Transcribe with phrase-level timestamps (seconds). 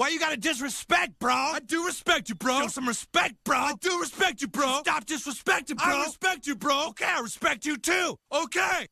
[0.00, 1.34] Why you gotta disrespect, bro?
[1.34, 2.60] I do respect you, bro.
[2.60, 3.58] Show some respect, bro.
[3.58, 4.78] I do respect you, bro.
[4.80, 5.94] Stop disrespecting, bro.
[5.94, 6.88] I respect you, bro.
[6.88, 8.16] Okay, I respect you too.
[8.32, 8.86] Okay.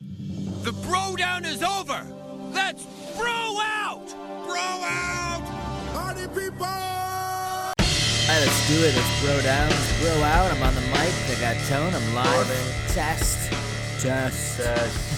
[0.00, 2.04] The bro down is over.
[2.52, 2.82] Let's
[3.16, 4.04] bro out.
[4.44, 5.44] Bro out.
[5.92, 6.66] Party people.
[6.66, 8.96] All right, let's do it.
[8.96, 9.70] Let's bro down.
[9.70, 10.50] Let's bro out.
[10.50, 11.14] I'm on the mic.
[11.30, 11.94] I got tone.
[11.94, 12.48] I'm live.
[12.88, 13.52] Test.
[14.00, 15.15] Test.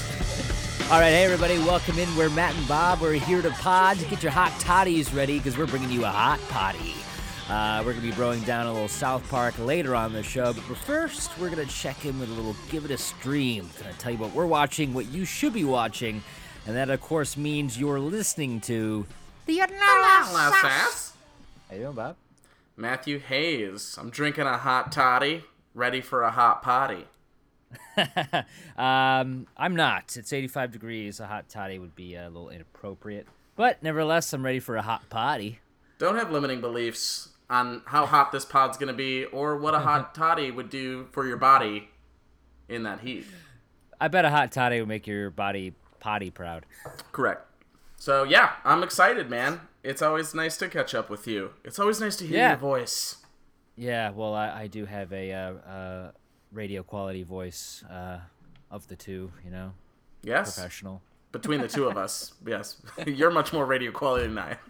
[0.90, 2.16] All right, hey everybody, welcome in.
[2.16, 3.02] We're Matt and Bob.
[3.02, 3.98] We're here to pod.
[4.08, 6.94] Get your hot toddies ready because we're bringing you a hot potty.
[7.46, 10.62] Uh, we're gonna be broing down a little South Park later on the show, but
[10.62, 13.68] first we're gonna check in with a little give it a stream.
[13.78, 16.22] Gonna tell you what we're watching, what you should be watching,
[16.66, 19.04] and that of course means you're listening to
[19.44, 21.12] the Analysis.
[21.68, 22.16] How you doing, Bob?
[22.78, 23.98] Matthew Hayes.
[24.00, 25.44] I'm drinking a hot toddy,
[25.74, 27.04] ready for a hot potty.
[28.76, 30.16] um, I'm not.
[30.16, 31.20] It's 85 degrees.
[31.20, 33.26] A hot toddy would be a little inappropriate.
[33.56, 35.60] But nevertheless, I'm ready for a hot potty.
[35.98, 40.14] Don't have limiting beliefs on how hot this pod's gonna be or what a hot
[40.14, 41.88] toddy would do for your body
[42.68, 43.24] in that heat.
[44.00, 46.66] I bet a hot toddy would make your body potty proud.
[47.10, 47.44] Correct.
[47.96, 49.62] So yeah, I'm excited, man.
[49.82, 51.50] It's always nice to catch up with you.
[51.64, 52.48] It's always nice to hear Yeah.
[52.50, 53.16] your voice.
[53.74, 56.10] Yeah, well, I, I do have a uh, uh,
[56.52, 58.18] radio quality voice uh,
[58.70, 59.72] of the two, you know,
[60.22, 60.54] Yes.
[60.54, 61.02] professional.
[61.30, 62.80] Between the two of us, yes.
[63.06, 64.56] You're much more radio quality than I.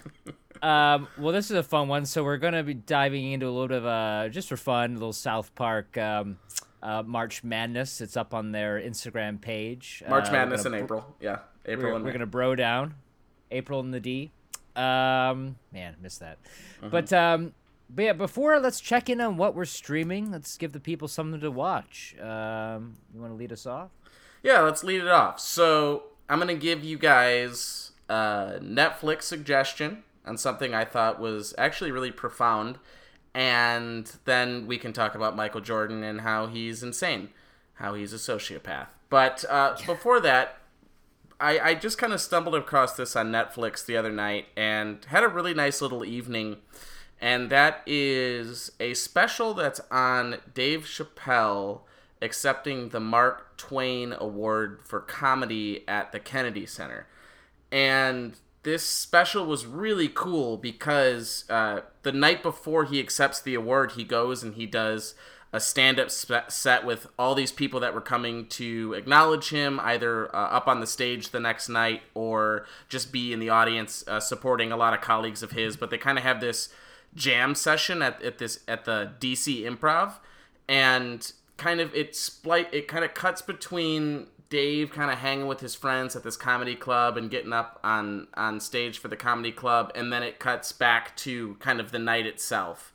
[0.60, 2.04] Um, well, this is a fun one.
[2.04, 4.94] So we're gonna be diving into a little bit of uh, just for fun, a
[4.94, 6.36] little South Park um,
[6.82, 8.00] uh, March Madness.
[8.00, 10.02] It's up on their Instagram page.
[10.08, 11.14] March Uh, Madness in gonna April.
[11.20, 12.94] Yeah, April We're, we're gonna bro down,
[13.52, 14.32] April in the D.
[14.74, 16.38] Um, man, missed that.
[16.78, 16.88] Mm-hmm.
[16.90, 17.52] But um,
[17.91, 20.31] but yeah, before let's check in on what we're streaming.
[20.31, 22.14] Let's give the people something to watch.
[22.20, 23.91] Um, you want to lead us off?
[24.42, 25.41] Yeah, let's lead it off.
[25.41, 31.91] So I'm gonna give you guys a Netflix suggestion on something I thought was actually
[31.91, 32.78] really profound,
[33.34, 37.30] and then we can talk about Michael Jordan and how he's insane,
[37.75, 38.89] how he's a sociopath.
[39.08, 40.58] But uh, before that,
[41.41, 45.23] I, I just kind of stumbled across this on Netflix the other night and had
[45.23, 46.57] a really nice little evening.
[47.20, 51.80] And that is a special that's on Dave Chappelle
[52.23, 57.06] accepting the Mark Twain Award for Comedy at the Kennedy Center.
[57.70, 63.92] And this special was really cool because uh, the night before he accepts the award,
[63.92, 65.14] he goes and he does
[65.52, 70.39] a stand-up set with all these people that were coming to acknowledge him, either uh,
[70.39, 74.70] up on the stage the next night or just be in the audience uh, supporting
[74.70, 75.74] a lot of colleagues of his.
[75.77, 76.68] But they kind of have this
[77.14, 80.14] jam session at, at this at the DC Improv,
[80.69, 85.61] and kind of it split it kind of cuts between Dave kind of hanging with
[85.61, 89.52] his friends at this comedy club and getting up on on stage for the comedy
[89.52, 92.92] club, and then it cuts back to kind of the night itself.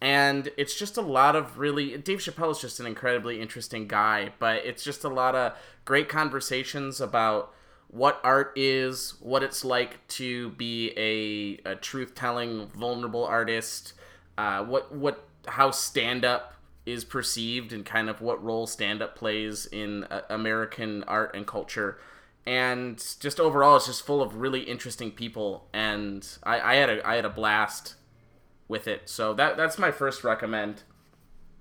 [0.00, 4.30] And it's just a lot of really Dave Chappelle is just an incredibly interesting guy,
[4.38, 5.52] but it's just a lot of
[5.84, 7.52] great conversations about
[7.88, 13.94] what art is, what it's like to be a, a truth telling, vulnerable artist,
[14.36, 16.54] uh, what what how stand up
[16.84, 21.46] is perceived and kind of what role stand up plays in uh, American art and
[21.46, 21.98] culture.
[22.46, 27.06] And just overall, it's just full of really interesting people, and I, I had a
[27.06, 27.94] I had a blast
[28.68, 29.08] with it.
[29.08, 30.82] So that that's my first recommend.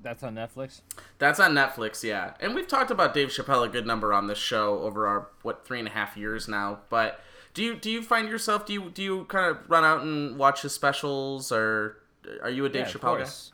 [0.02, 0.82] That's on Netflix.
[1.18, 2.34] That's on Netflix, yeah.
[2.40, 5.66] And we've talked about Dave Chappelle a good number on this show over our what
[5.66, 6.80] three and a half years now.
[6.90, 7.20] But
[7.54, 10.38] do you do you find yourself do you do you kind of run out and
[10.38, 11.98] watch his specials or
[12.42, 13.54] are you a Dave yeah, Chappelle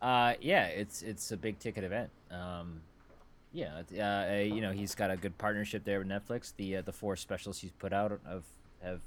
[0.00, 0.30] guy?
[0.30, 2.10] Uh, yeah, it's it's a big ticket event.
[2.30, 2.82] Um,
[3.52, 6.52] yeah, uh, uh, you know he's got a good partnership there with Netflix.
[6.56, 8.44] The uh, the four specials he's put out of
[8.82, 9.00] have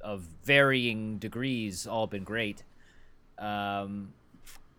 [0.00, 2.64] of varying degrees all been great.
[3.38, 4.12] Um,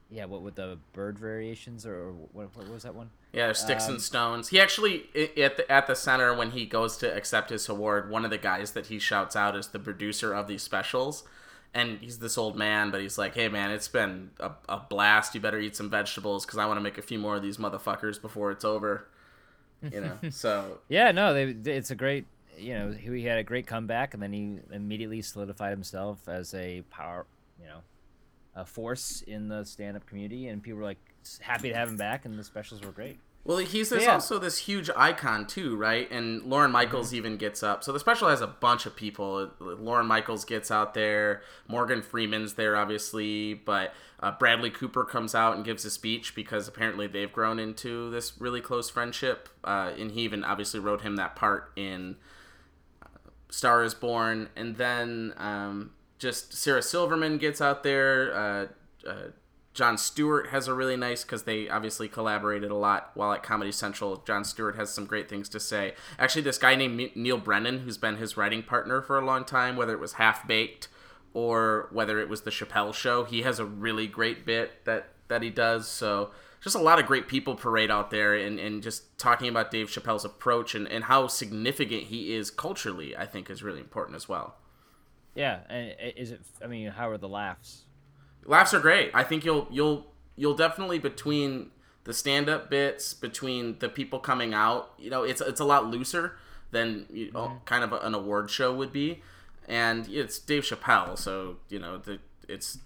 [0.10, 3.10] yeah, what with the bird variations or, what, what was that one?
[3.34, 4.50] Yeah, sticks Um, and stones.
[4.50, 5.06] He actually
[5.38, 8.38] at the at the center when he goes to accept his award, one of the
[8.38, 11.24] guys that he shouts out is the producer of these specials.
[11.74, 15.36] And he's this old man, but he's like, "Hey man, it's been a, a blast.
[15.36, 17.58] You better eat some vegetables because I want to make a few more of these
[17.58, 19.10] motherfuckers before it's over."
[19.92, 22.28] You know, so Yeah, no, they, it's a great.
[22.58, 26.54] You know, he, he had a great comeback, and then he immediately solidified himself as
[26.54, 27.26] a power.
[27.60, 27.80] You know,
[28.56, 31.00] a force in the stand-up community, and people were like
[31.42, 33.18] happy to have him back, and the specials were great.
[33.44, 34.14] Well, he's this Yeah.
[34.14, 36.10] also this huge icon too, right?
[36.10, 37.84] And Lorne Michaels even gets up.
[37.84, 39.52] So the special has a bunch of people.
[39.60, 41.44] Lorne Michaels gets out there.
[41.68, 46.68] Morgan Freeman's there, obviously, but uh, Bradley Cooper comes out and gives a speech because
[46.68, 49.48] apparently they've grown into this really close friendship.
[49.64, 52.16] Uh, and he even obviously wrote him that part in
[53.52, 58.36] Star is Born, and then um, just Sarah Silverman gets out there.
[58.36, 58.68] Uh,
[59.08, 59.28] uh,
[59.74, 63.74] Jon Stewart has a really nice because they obviously collaborated a lot while at Comedy
[63.74, 64.24] Central.
[64.26, 65.96] Jon Stewart has some great things to say.
[66.18, 69.76] Actually, this guy named Neal Brennan, who's been his writing partner for a long time,
[69.76, 70.88] whether it was Half Baked
[71.34, 75.42] or whether it was the Chappelle Show, he has a really great bit that that
[75.42, 75.88] he does.
[75.88, 79.70] So just a lot of great people parade out there and, and just talking about
[79.70, 84.16] Dave Chappelle's approach and, and how significant he is culturally, I think is really important
[84.16, 84.56] as well.
[85.36, 86.42] Yeah, and is it?
[86.64, 87.84] I mean, how are the laughs?
[88.46, 89.12] Laughs are great.
[89.14, 91.72] I think you'll you'll you'll definitely between
[92.06, 95.88] the stand up bits, between the people coming out, you know, it's it's a lot
[95.88, 96.38] looser
[96.72, 97.58] than you know, mm-hmm.
[97.66, 99.22] kind of an award show would be,
[99.68, 102.78] and it's Dave Chappelle, so you know the it's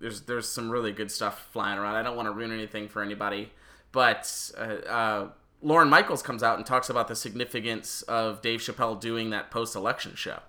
[0.00, 1.94] there's there's some really good stuff flying around.
[1.94, 3.52] I don't want to ruin anything for anybody,
[3.92, 5.28] but uh, uh,
[5.62, 9.76] Lorne Michaels comes out and talks about the significance of Dave Chappelle doing that post
[9.76, 10.40] election show.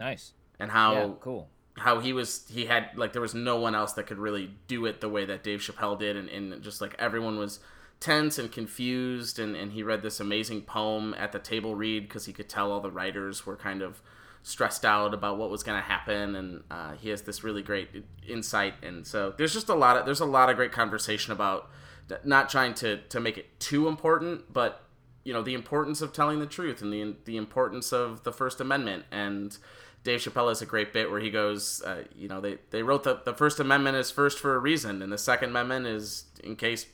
[0.00, 0.32] Nice.
[0.58, 1.48] And how yeah, cool
[1.80, 4.86] how he was he had like there was no one else that could really do
[4.86, 7.60] it the way that Dave Chappelle did and, and just like everyone was
[8.00, 12.26] tense and confused and, and he read this amazing poem at the table read because
[12.26, 14.00] he could tell all the writers were kind of
[14.42, 17.88] stressed out about what was going to happen and uh, he has this really great
[18.26, 21.70] insight and so there's just a lot of there's a lot of great conversation about
[22.24, 24.82] not trying to to make it too important but
[25.24, 28.60] you know the importance of telling the truth and the the importance of the first
[28.60, 29.58] amendment and
[30.02, 33.04] Dave Chappelle has a great bit where he goes, uh, you know, they, they wrote
[33.04, 36.56] the, the First Amendment is first for a reason, and the Second Amendment is in
[36.56, 36.86] case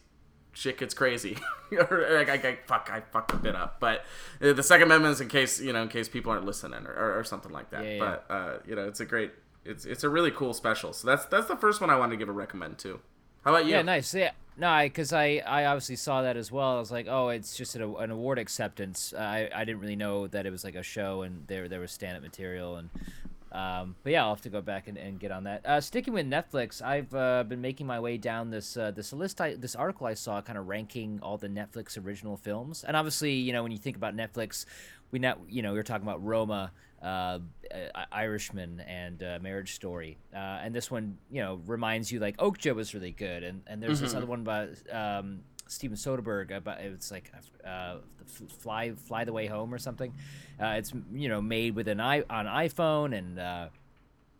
[0.52, 1.36] shit gets crazy.
[1.72, 4.04] or like, I, I, fuck, I fucked a bit up, but
[4.42, 6.92] uh, the Second Amendment is in case you know, in case people aren't listening or,
[6.92, 7.84] or, or something like that.
[7.84, 7.98] Yeah, yeah.
[7.98, 9.32] But uh, you know, it's a great,
[9.64, 10.92] it's it's a really cool special.
[10.92, 13.00] So that's that's the first one I wanted to give a recommend to.
[13.44, 13.72] How about you?
[13.72, 14.12] Yeah, nice.
[14.12, 16.76] Yeah, no, because I, I, I obviously saw that as well.
[16.76, 19.12] I was like, oh, it's just an, an award acceptance.
[19.12, 21.92] I, I didn't really know that it was like a show and there there was
[21.92, 22.90] stand up material and.
[23.52, 25.64] Um, but yeah, I'll have to go back and, and get on that.
[25.64, 29.40] Uh, sticking with Netflix, I've uh, been making my way down this uh, this list.
[29.40, 32.84] I, this article I saw, kind of ranking all the Netflix original films.
[32.84, 34.66] And obviously, you know, when you think about Netflix,
[35.10, 36.72] we not you know we were talking about Roma,
[37.06, 37.38] uh,
[38.10, 42.74] Irishman, and uh, Marriage Story, uh, and this one you know reminds you like Okja
[42.74, 44.04] was really good, and and there's mm-hmm.
[44.06, 47.30] this other one by um, Steven Soderbergh about it's like
[47.64, 47.96] uh,
[48.58, 50.12] fly fly the way home or something.
[50.60, 53.38] Uh, it's you know made with an i on iPhone and.
[53.38, 53.68] Uh,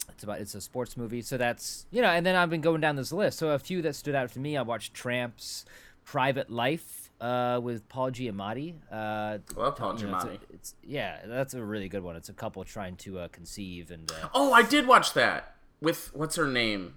[0.09, 2.09] it's about it's a sports movie, so that's you know.
[2.09, 3.39] And then I've been going down this list.
[3.39, 4.57] So a few that stood out to me.
[4.57, 5.67] I watched Tramps,
[6.05, 8.75] Private Life, uh, with Paul Giamatti.
[8.91, 10.35] Uh, Love Paul you know, Giamatti.
[10.35, 12.17] It's, a, it's, yeah, that's a really good one.
[12.17, 14.11] It's a couple trying to uh, conceive and.
[14.11, 16.95] Uh, oh, I did watch that with what's her name?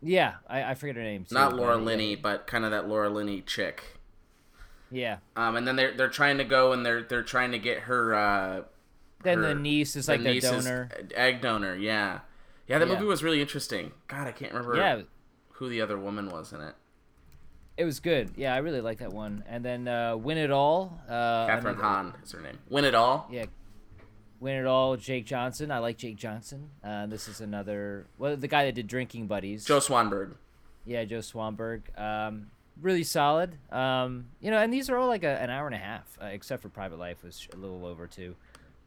[0.00, 1.24] Yeah, I, I forget her name.
[1.24, 3.98] Too, Not Laura Linney, but kind of that Laura Linney chick.
[4.90, 5.18] Yeah.
[5.36, 8.14] Um, and then they're they're trying to go and they're they're trying to get her.
[8.14, 8.62] Uh,
[9.22, 10.90] then her, the niece is like the donor.
[11.14, 12.20] egg donor, yeah.
[12.66, 12.94] Yeah, that yeah.
[12.94, 13.92] movie was really interesting.
[14.08, 14.76] God, I can't remember.
[14.76, 15.02] Yeah.
[15.54, 16.74] Who the other woman was in it?
[17.76, 18.32] It was good.
[18.36, 19.44] Yeah, I really like that one.
[19.48, 21.00] And then uh, Win It All.
[21.08, 22.58] Uh, Kathryn Hahn is her name.
[22.68, 23.26] Win It All.
[23.30, 23.46] Yeah.
[24.40, 24.96] Win It All.
[24.96, 25.70] Jake Johnson.
[25.70, 26.70] I like Jake Johnson.
[26.84, 28.06] Uh, this is another.
[28.18, 29.64] Well, the guy that did Drinking Buddies.
[29.64, 30.34] Joe Swanberg.
[30.84, 31.82] Yeah, Joe Swanberg.
[31.98, 32.48] Um,
[32.80, 33.56] really solid.
[33.70, 36.26] Um, you know, and these are all like a, an hour and a half, uh,
[36.26, 38.34] except for Private Life was a little over two.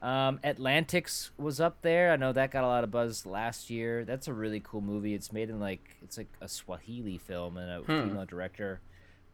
[0.01, 2.11] Um, Atlantics was up there.
[2.11, 4.05] I know that got a lot of buzz last year.
[4.05, 5.13] That's a really cool movie.
[5.13, 8.09] It's made in like it's like a Swahili film and a hmm.
[8.09, 8.81] female director.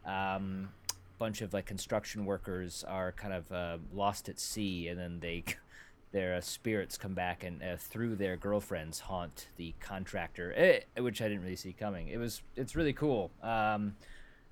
[0.05, 0.69] Um,
[1.17, 5.43] bunch of like construction workers are kind of uh, lost at sea, and then they
[6.11, 11.21] their uh, spirits come back and uh, through their girlfriends haunt the contractor, eh, which
[11.21, 12.07] I didn't really see coming.
[12.07, 13.31] It was it's really cool.
[13.43, 13.95] Um,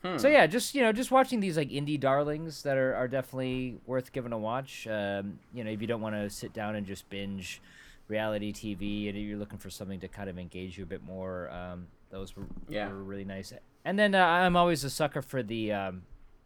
[0.04, 0.18] Hmm.
[0.18, 3.78] So yeah, just you know, just watching these like indie darlings that are, are definitely
[3.86, 4.88] worth giving a watch.
[4.88, 7.62] Um, you know, if you don't want to sit down and just binge
[8.08, 11.50] reality TV, and you're looking for something to kind of engage you a bit more,
[11.52, 12.88] um, those were, yeah.
[12.88, 13.54] were really nice.
[13.84, 16.04] And then uh, I'm always a sucker for the um,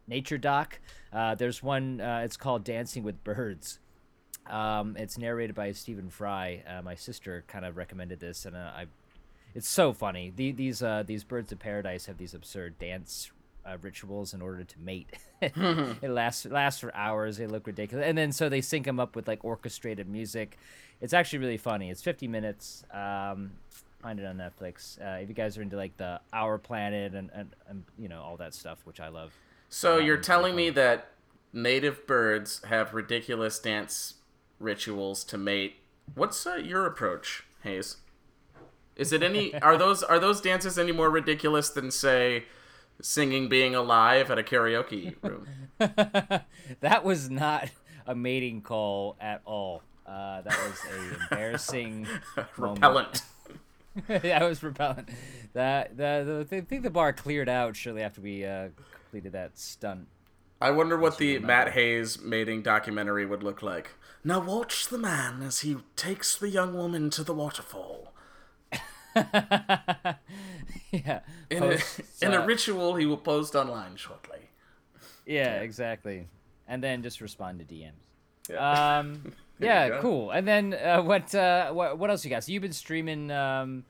[0.08, 0.80] nature doc.
[1.12, 2.00] Uh, there's one.
[2.00, 3.78] Uh, it's called Dancing with Birds.
[4.48, 6.62] Um, it's narrated by Stephen Fry.
[6.68, 8.86] Uh, my sister kind of recommended this, and uh, I
[9.54, 10.32] it's so funny.
[10.34, 13.30] The, these uh, these birds of paradise have these absurd dance
[13.66, 15.10] uh, rituals in order to mate.
[15.40, 17.36] it lasts lasts for hours.
[17.36, 20.58] They look ridiculous, and then so they sync them up with like orchestrated music.
[21.00, 21.90] It's actually really funny.
[21.90, 22.84] It's 50 minutes.
[22.92, 23.52] Um,
[24.00, 25.00] find it on Netflix.
[25.00, 28.22] Uh, if you guys are into like the Our Planet and, and, and you know
[28.22, 29.32] all that stuff, which I love.
[29.68, 31.08] So um, you're telling me that
[31.52, 34.14] native birds have ridiculous dance
[34.58, 35.76] rituals to mate.
[36.14, 37.96] What's uh, your approach, Hayes?
[38.96, 39.54] Is it any?
[39.62, 42.44] are those are those dances any more ridiculous than say?
[43.00, 45.46] Singing being alive at a karaoke room.
[46.80, 47.68] that was not
[48.06, 49.82] a mating call at all.
[50.06, 52.06] Uh, that was a embarrassing.
[52.56, 53.22] Repellent.
[54.08, 55.08] yeah, it was repellent.
[55.54, 59.58] That the, the I think the bar cleared out shortly after we uh, completed that
[59.58, 60.08] stunt.
[60.60, 63.90] I wonder what the Matt Hayes mating documentary would look like.
[64.22, 68.13] Now watch the man as he takes the young woman to the waterfall.
[70.90, 71.20] yeah.
[71.50, 71.78] In, a,
[72.20, 74.38] in uh, a ritual he will post online shortly.
[75.26, 76.28] Yeah, exactly.
[76.66, 77.92] And then just respond to DMs.
[78.50, 78.98] Yeah.
[78.98, 80.30] Um, yeah, cool.
[80.30, 81.98] And then uh, what, uh, what?
[81.98, 82.44] What else you got?
[82.44, 83.30] So you've been streaming.
[83.30, 83.84] Um,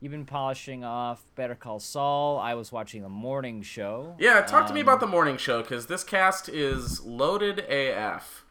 [0.00, 2.38] you've been polishing off Better Call Saul.
[2.38, 4.14] I was watching the morning show.
[4.18, 8.44] Yeah, talk to me Um, about the morning show because this cast is loaded AF.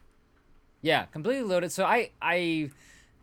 [0.82, 1.72] Yeah, completely loaded.
[1.72, 2.70] So I, I,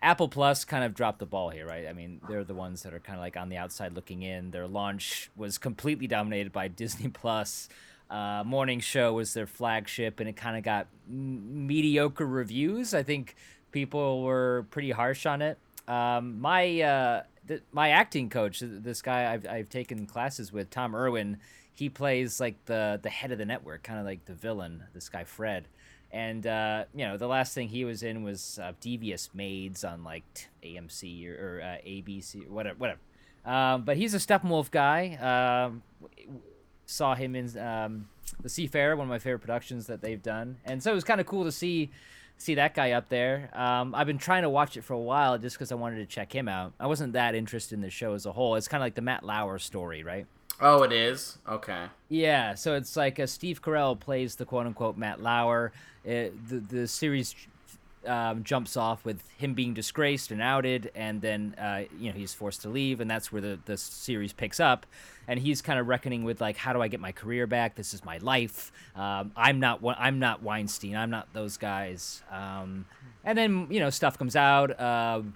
[0.05, 1.87] Apple Plus kind of dropped the ball here, right?
[1.87, 4.51] I mean, they're the ones that are kind of like on the outside looking in.
[4.51, 7.67] Their launch was completely dominated by Disney Plus.
[8.07, 12.93] Uh, Morning Show was their flagship, and it kind of got m- mediocre reviews.
[12.93, 13.35] I think
[13.71, 15.57] people were pretty harsh on it.
[15.87, 20.95] Um, my uh, th- my acting coach, this guy I've, I've taken classes with, Tom
[20.95, 21.37] Irwin,
[21.73, 24.83] he plays like the the head of the network, kind of like the villain.
[24.93, 25.67] This guy Fred,
[26.15, 30.05] and uh, you know the last thing he was in was uh, Devious Maids on
[30.05, 32.99] like t- AMC or, or uh, ABC or whatever, whatever.
[33.45, 35.15] Um, but he's a Steppenwolf guy.
[35.19, 35.83] Um,
[36.85, 38.07] saw him in um,
[38.41, 41.19] the Seafarer, one of my favorite productions that they've done, and so it was kind
[41.19, 41.91] of cool to see
[42.37, 43.49] see that guy up there.
[43.53, 46.05] Um, I've been trying to watch it for a while just because I wanted to
[46.05, 46.71] check him out.
[46.79, 48.55] I wasn't that interested in the show as a whole.
[48.55, 50.27] It's kind of like the Matt Lauer story, right?
[50.61, 51.37] Oh, it is?
[51.49, 51.87] Okay.
[52.07, 55.73] Yeah, so it's like uh, Steve Carell plays the quote unquote Matt Lauer.
[56.05, 57.35] It, the the series
[58.05, 62.33] um, jumps off with him being disgraced and outed, and then uh, you know he's
[62.33, 64.85] forced to leave, and that's where the the series picks up,
[65.27, 67.75] and he's kind of reckoning with like how do I get my career back?
[67.75, 68.71] This is my life.
[68.95, 70.95] Um, I'm not I'm not Weinstein.
[70.95, 72.21] I'm not those guys.
[72.31, 72.85] Um,
[73.23, 74.79] and then you know stuff comes out.
[74.79, 75.33] Um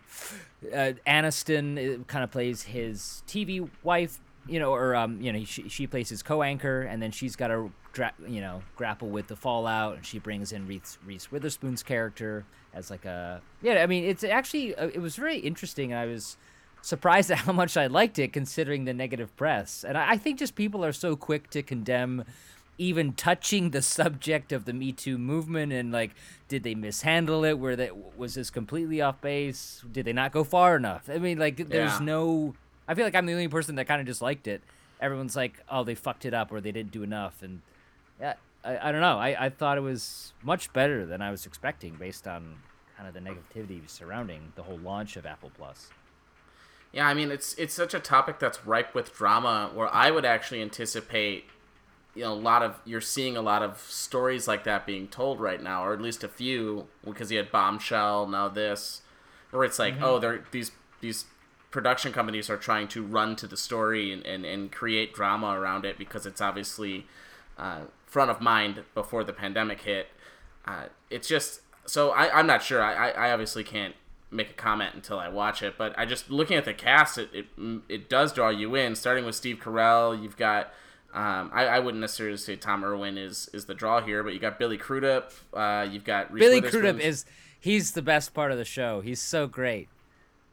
[0.73, 4.19] uh, Aniston kind of plays his TV wife,
[4.50, 7.48] you know, or um, you know, she, she plays his co-anchor, and then she's got
[7.48, 11.84] to, dra- you know, grapple with the fallout, and she brings in Reese, Reese Witherspoon's
[11.84, 15.91] character as like a, yeah, I mean, it's actually uh, it was very interesting.
[15.91, 16.38] And I was
[16.82, 20.39] surprised at how much I liked it, considering the negative press, and I, I think
[20.39, 22.24] just people are so quick to condemn
[22.82, 26.12] even touching the subject of the Me Too movement and like,
[26.48, 27.60] did they mishandle it?
[27.60, 29.84] Were that was this completely off base?
[29.91, 31.10] Did they not go far enough?
[31.13, 32.06] I mean, like, there's Yeah.
[32.06, 32.56] no.
[32.89, 34.63] I feel like I'm the only person that kind of just liked it.
[35.00, 37.62] Everyone's like, oh, they fucked it up or they didn't do enough, and
[38.19, 38.34] yeah,
[38.65, 39.17] I, I don't know.
[39.17, 42.55] I, I thought it was much better than I was expecting based on
[42.98, 45.89] kind of the negativity surrounding the whole launch of Apple Plus.
[46.91, 50.25] Yeah, I mean it's it's such a topic that's ripe with drama where I would
[50.25, 51.46] actually anticipate
[52.15, 55.39] you know a lot of you're seeing a lot of stories like that being told
[55.39, 59.01] right now or at least a few because you had Bombshell now this
[59.51, 60.03] where it's like mm-hmm.
[60.03, 61.25] oh they're these these
[61.71, 65.85] production companies are trying to run to the story and, and, and create drama around
[65.85, 67.05] it because it's obviously
[67.57, 70.07] uh, front of mind before the pandemic hit.
[70.65, 72.81] Uh, it's just so I, I'm not sure.
[72.81, 73.95] I, I obviously can't
[74.31, 77.29] make a comment until I watch it, but I just looking at the cast, it
[77.33, 77.45] it,
[77.88, 78.95] it does draw you in.
[78.95, 80.73] Starting with Steve Carell, you've got.
[81.11, 84.39] Um, I, I wouldn't necessarily say Tom Irwin is, is the draw here, but you
[84.39, 85.31] got Billy Crudup.
[85.51, 87.25] Uh, you've got Reese Billy Crudup is
[87.59, 89.01] he's the best part of the show.
[89.01, 89.89] He's so great.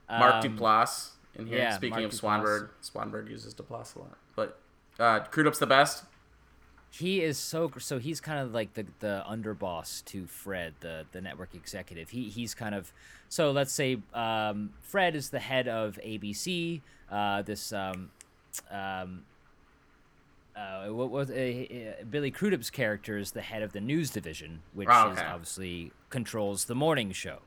[0.09, 1.59] Mark Um, Duplass in here.
[1.59, 2.21] yeah, Speaking Mark of Duplass.
[2.43, 4.61] Swanberg, Swanberg uses Duplass a lot, but
[4.99, 6.05] uh, Crudup's the best.
[6.91, 11.21] he is so so he's kind of like the the underboss to Fred, the the
[11.21, 12.11] network executive.
[12.11, 12.93] He he's kind of
[13.29, 16.81] so let's say um, Fred is the head of ABC.
[17.11, 18.11] Uh, this um,
[18.71, 19.25] um,
[20.57, 24.63] uh, what was uh, uh, Billy Crudup's character is the head of the news division,
[24.73, 27.41] which Oh, is obviously controls the morning show.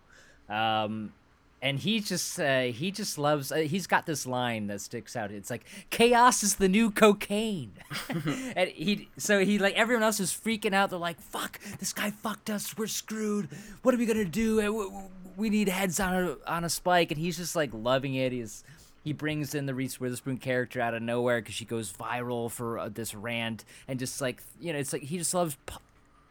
[0.48, 1.14] Um,
[1.62, 3.52] and he just uh, he just loves.
[3.52, 5.32] Uh, he's got this line that sticks out.
[5.32, 7.74] It's like chaos is the new cocaine,
[8.56, 10.90] and he so he like everyone else is freaking out.
[10.90, 12.78] They're like, "Fuck, this guy fucked us.
[12.78, 13.50] We're screwed.
[13.84, 14.62] What are we gonna do?
[14.62, 15.02] Uh,
[15.38, 18.32] We need heads on a on a spike." And he's just like loving it.
[18.32, 18.64] He's
[19.04, 22.78] he brings in the Reese Witherspoon character out of nowhere because she goes viral for
[22.80, 25.58] uh, this rant, and just like you know, it's like he just loves.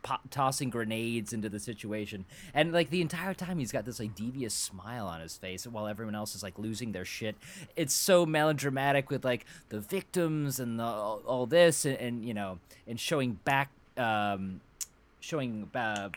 [0.02, 2.25] Po- tossing grenades into the situation
[2.55, 5.87] and like the entire time he's got this like devious smile on his face while
[5.87, 7.37] everyone else is like losing their shit
[7.76, 12.35] it's so melodramatic with like the victims and the, all, all this and, and you
[12.35, 14.61] know and showing back um
[15.21, 16.09] showing uh,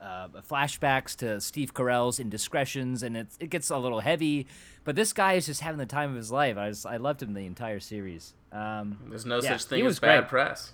[0.00, 4.46] uh, flashbacks to Steve Carell's indiscretions, and it it gets a little heavy.
[4.84, 6.56] But this guy is just having the time of his life.
[6.58, 8.34] I just, I loved him the entire series.
[8.50, 10.28] Um, There's no Yeah, such thing as bad great.
[10.28, 10.72] press.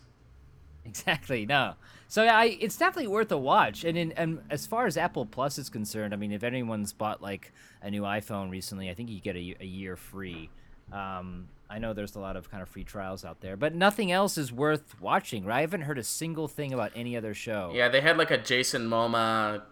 [0.89, 1.47] Exactly.
[1.47, 1.75] No.
[2.09, 3.85] So I, it's definitely worth a watch.
[3.85, 7.23] And in and as far as Apple Plus is concerned, I mean, if anyone's bought
[7.23, 7.53] like
[7.83, 10.49] a new iPhone recently, I think you get a, a year free.
[10.91, 14.11] Um, I know there's a lot of kind of free trials out there, but nothing
[14.11, 15.45] else is worth watching.
[15.45, 15.59] Right?
[15.59, 17.73] I haven't heard a single thing about any other show.
[17.75, 19.63] Yeah, they had like a Jason Momoa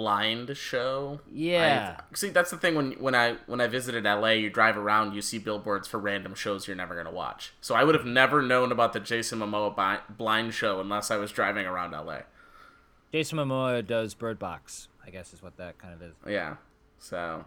[0.00, 1.20] blind show.
[1.30, 1.96] Yeah.
[1.98, 5.12] I, see, that's the thing when when I when I visited LA, you drive around,
[5.14, 7.52] you see billboards for random shows you're never gonna watch.
[7.60, 11.30] So I would have never known about the Jason Momoa blind show unless I was
[11.32, 12.20] driving around LA.
[13.12, 14.88] Jason Momoa does Bird Box.
[15.06, 16.14] I guess is what that kind of is.
[16.26, 16.56] Yeah.
[16.98, 17.44] So,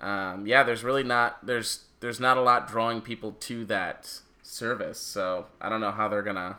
[0.00, 4.98] um, yeah, there's really not there's there's not a lot drawing people to that service.
[4.98, 6.58] So I don't know how they're gonna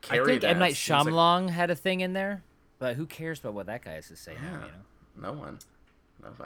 [0.00, 0.50] carry I think that.
[0.52, 2.42] M Night Seems like- Shyamalan had a thing in there,
[2.78, 4.60] but who cares about what that guy has to say now?
[4.66, 5.32] You know.
[5.32, 5.58] no one.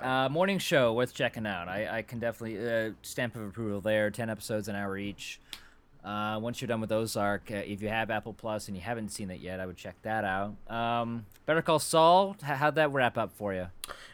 [0.00, 1.68] Uh, morning show worth checking out.
[1.68, 4.10] I, I can definitely uh, stamp of approval there.
[4.10, 5.40] Ten episodes, an hour each.
[6.04, 9.10] Uh, once you're done with Ozark, uh, if you have Apple Plus and you haven't
[9.10, 10.54] seen it yet, I would check that out.
[10.72, 12.36] Um, Better Call Saul.
[12.42, 13.66] How'd that wrap up for you?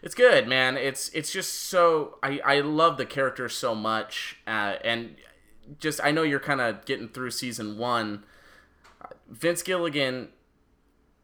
[0.02, 0.76] It's good, man.
[0.76, 5.16] It's it's just so I I love the character so much, uh, and
[5.78, 8.24] just I know you're kind of getting through season one.
[9.28, 10.28] Vince Gilligan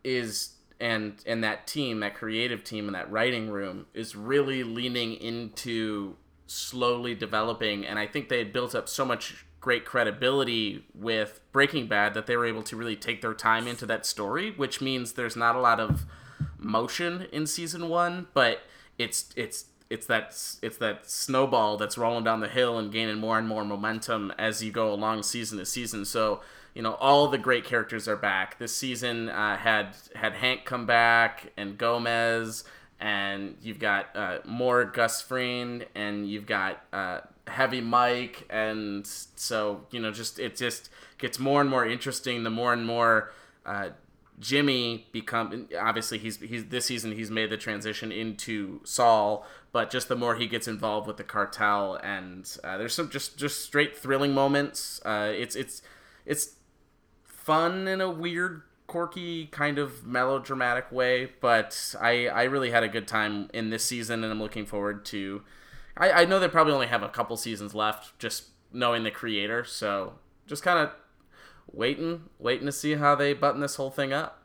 [0.05, 5.15] is and and that team, that creative team, and that writing room is really leaning
[5.15, 11.41] into slowly developing, and I think they had built up so much great credibility with
[11.53, 14.81] Breaking Bad that they were able to really take their time into that story, which
[14.81, 16.07] means there's not a lot of
[16.59, 18.63] motion in season one, but
[18.99, 20.29] it's it's it's that
[20.63, 24.63] it's that snowball that's rolling down the hill and gaining more and more momentum as
[24.63, 26.05] you go along season to season.
[26.05, 26.41] So
[26.75, 28.59] you know all the great characters are back.
[28.59, 32.65] This season uh, had had Hank come back and Gomez,
[33.01, 39.87] and you've got uh, more Gus Fring, and you've got uh, Heavy Mike, and so
[39.91, 43.33] you know just it just gets more and more interesting the more and more.
[43.65, 43.91] Uh,
[44.41, 50.09] Jimmy become obviously he's he's this season he's made the transition into Saul, but just
[50.09, 53.97] the more he gets involved with the cartel and uh, there's some just just straight
[53.97, 55.01] thrilling moments.
[55.05, 55.83] Uh, it's it's
[56.25, 56.55] it's
[57.41, 62.89] fun in a weird, quirky kind of melodramatic way, but I I really had a
[62.89, 65.43] good time in this season, and I'm looking forward to.
[65.97, 69.65] I I know they probably only have a couple seasons left, just knowing the creator,
[69.65, 70.15] so
[70.47, 70.91] just kind of
[71.73, 74.43] waiting, waiting to see how they button this whole thing up.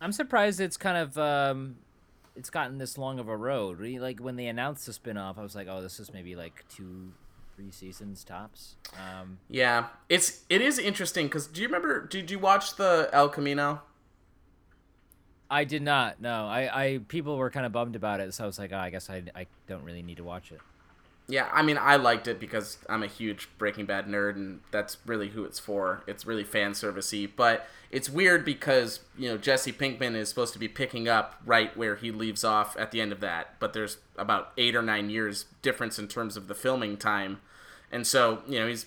[0.00, 1.76] I'm surprised it's kind of um,
[2.36, 3.80] it's gotten this long of a road.
[3.80, 7.12] Like when they announced the spinoff, I was like, oh, this is maybe like two,
[7.56, 8.76] three seasons tops.
[8.94, 12.06] Um, Yeah, it's it is interesting because do you remember?
[12.06, 13.82] Did you watch the El Camino?
[15.50, 16.20] I did not.
[16.20, 18.78] No, I, I people were kind of bummed about it, so I was like, oh,
[18.78, 20.60] I guess I, I don't really need to watch it.
[21.26, 24.98] Yeah, I mean, I liked it because I'm a huge Breaking Bad nerd, and that's
[25.06, 26.02] really who it's for.
[26.06, 30.58] It's really fan servicey, but it's weird because you know Jesse Pinkman is supposed to
[30.58, 33.96] be picking up right where he leaves off at the end of that, but there's
[34.18, 37.40] about eight or nine years difference in terms of the filming time,
[37.90, 38.84] and so you know he's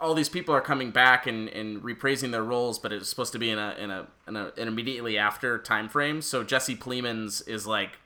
[0.00, 3.38] all these people are coming back and, and reprising their roles, but it's supposed to
[3.38, 6.22] be in a in a in a an immediately after time frame.
[6.22, 7.98] So Jesse Plemons is like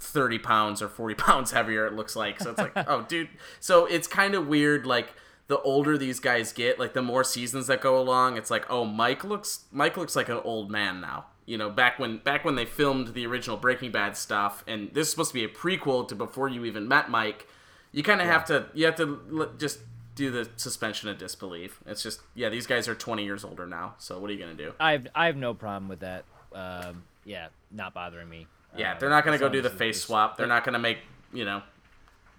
[0.00, 2.40] 30 pounds or 40 pounds heavier it looks like.
[2.40, 3.28] So it's like oh dude.
[3.60, 5.14] So it's kind of weird like
[5.48, 8.84] the older these guys get like the more seasons that go along it's like oh
[8.84, 11.26] mike looks mike looks like an old man now.
[11.46, 15.06] You know back when back when they filmed the original breaking bad stuff and this
[15.06, 17.46] is supposed to be a prequel to before you even met mike
[17.92, 19.80] you kind of have to you have to l- just
[20.14, 21.80] do the suspension of disbelief.
[21.86, 24.54] It's just yeah these guys are 20 years older now so what are you gonna
[24.54, 24.74] do?
[24.78, 26.24] I have I have no problem with that.
[26.52, 28.46] Um, yeah, not bothering me.
[28.76, 30.36] Yeah, Uh, they're not gonna go do the face swap.
[30.36, 30.98] They're not gonna make
[31.32, 31.62] you know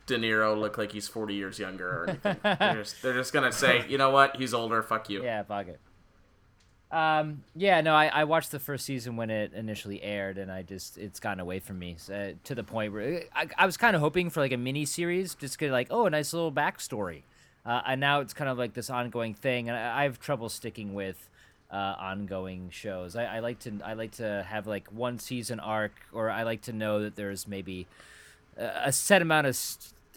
[0.06, 2.38] De Niro look like he's forty years younger or anything.
[2.44, 4.82] they're, just, they're just gonna say, you know what, he's older.
[4.84, 5.24] Fuck you.
[5.24, 5.80] Yeah, fuck it.
[6.92, 10.64] Um, yeah, no, I, I watched the first season when it initially aired, and I
[10.64, 13.96] just it's gotten away from me so, to the point where I, I was kind
[13.96, 17.22] of hoping for like a mini series, just get like oh a nice little backstory,
[17.64, 20.50] uh, and now it's kind of like this ongoing thing, and I, I have trouble
[20.50, 21.30] sticking with
[21.72, 23.16] uh, ongoing shows.
[23.16, 26.62] I, I like to I like to have like one season arc, or I like
[26.64, 27.88] to know that there's maybe
[28.58, 29.58] a a set amount of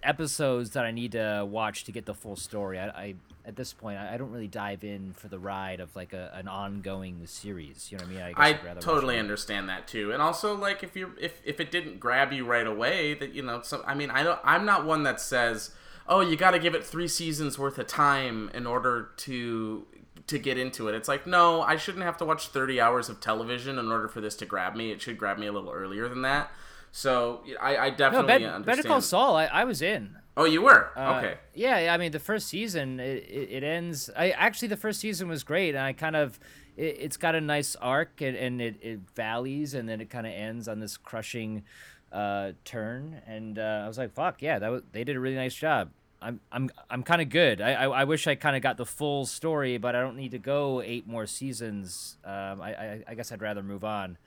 [0.03, 2.79] episodes that I need to watch to get the full story.
[2.79, 5.95] I, I at this point I, I don't really dive in for the ride of
[5.95, 7.91] like a, an ongoing series.
[7.91, 8.35] You know what I mean?
[8.37, 11.61] I, I I'd rather totally understand that too, and also like if you if if
[11.61, 14.65] it didn't grab you right away, that you know, so I mean, I don't, I'm
[14.65, 15.71] not one that says,
[16.09, 19.87] oh, you got to give it three seasons worth of time in order to
[20.27, 20.95] to get into it.
[20.95, 24.21] It's like, no, I shouldn't have to watch 30 hours of television in order for
[24.21, 24.91] this to grab me.
[24.91, 26.51] It should grab me a little earlier than that.
[26.93, 28.65] So I, I No, definitely Bet- understand.
[28.67, 29.37] Better Call Saul.
[29.37, 30.17] I, I was in.
[30.37, 31.39] Oh, you were Uh, okay.
[31.55, 34.09] Yeah, I mean the first season it, it, ends.
[34.17, 36.39] I actually the first season was great, and I kind of
[36.77, 40.27] it, it's got a nice arc and, and it, it valleys, and then it kind
[40.27, 41.65] of ends on this crushing
[42.13, 43.21] uh, turn.
[43.27, 45.91] And uh, I was like, fuck yeah, that was they did a really nice job.
[46.23, 47.61] I'm I'm I'm kind of good.
[47.61, 50.31] I, I I wish I kind of got the full story, but I don't need
[50.31, 52.17] to go eight more seasons.
[52.25, 54.19] Um, I I, I guess I'd rather move on,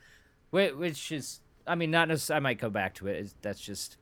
[0.51, 2.37] which, which is I mean not necessarily.
[2.37, 3.17] I might go back to it.
[3.17, 3.97] It's, that's just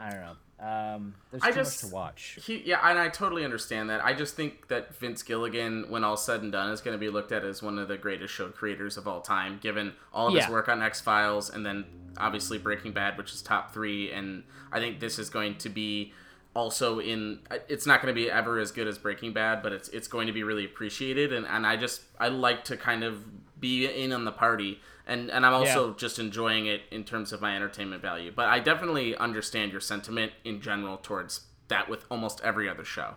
[0.00, 0.36] I don't know.
[0.64, 2.38] Um, there's I too just much to watch.
[2.44, 4.04] He, yeah, and I totally understand that.
[4.04, 7.08] I just think that Vince Gilligan, when all said and done, is going to be
[7.10, 10.34] looked at as one of the greatest show creators of all time, given all of
[10.34, 10.42] Yeah.
[10.42, 11.84] his work on X Files and then
[12.16, 14.12] obviously Breaking Bad, which is top three.
[14.12, 16.12] And I think this is going to be
[16.54, 17.40] also in.
[17.68, 20.26] It's not going to be ever as good as Breaking Bad, but it's it's going
[20.26, 21.32] to be really appreciated.
[21.32, 23.24] And and I just I like to kind of
[23.60, 24.80] be in on the party.
[25.04, 25.94] And, and I'm also Yeah.
[25.96, 28.32] just enjoying it in terms of my entertainment value.
[28.34, 33.14] But I definitely understand your sentiment in general towards that with almost every other show.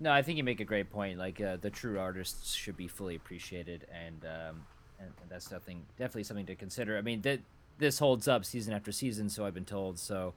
[0.00, 1.18] No, I think you make a great point.
[1.18, 4.66] Like uh, the true artists should be fully appreciated, and um,
[4.98, 6.96] and, and that's something definitely something to consider.
[6.98, 7.40] I mean, that
[7.78, 9.98] this holds up season after season, so I've been told.
[9.98, 10.34] So,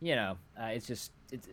[0.00, 1.48] you know, uh, it's just it's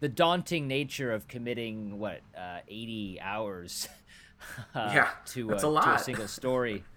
[0.00, 3.88] the daunting nature of committing what uh, eighty hours.
[4.74, 6.84] uh, Yeah, to, uh, a to a single story.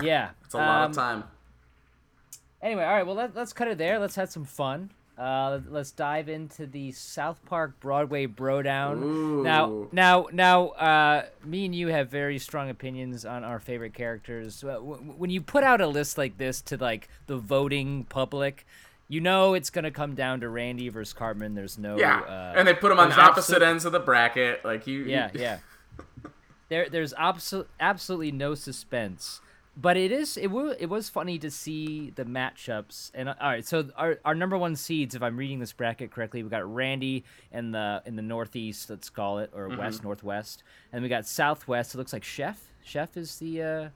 [0.00, 1.24] Yeah, It's a lot um, of time.
[2.60, 3.06] Anyway, all right.
[3.06, 4.00] Well, let, let's cut it there.
[4.00, 4.90] Let's have some fun.
[5.18, 9.42] Uh, let's dive into the South Park Broadway Brodown.
[9.42, 9.88] Now, Ooh.
[9.92, 14.64] now, now, uh, me and you have very strong opinions on our favorite characters.
[14.64, 18.66] Uh, when you put out a list like this to like the voting public,
[19.12, 21.54] you know it's gonna come down to Randy versus Cartman.
[21.54, 24.00] There's no Yeah, uh, and they put them on there's opposite absolute- ends of the
[24.00, 24.64] bracket.
[24.64, 25.04] Like you.
[25.04, 25.58] yeah, yeah.
[26.70, 29.42] There, there's absolutely absolutely no suspense,
[29.76, 33.10] but it is it was it was funny to see the matchups.
[33.12, 36.10] And uh, all right, so our our number one seeds, if I'm reading this bracket
[36.10, 40.62] correctly, we got Randy in the in the northeast, let's call it, or west northwest,
[40.94, 41.94] and we got southwest.
[41.94, 42.58] It looks like Chef.
[42.82, 43.88] Chef is the uh,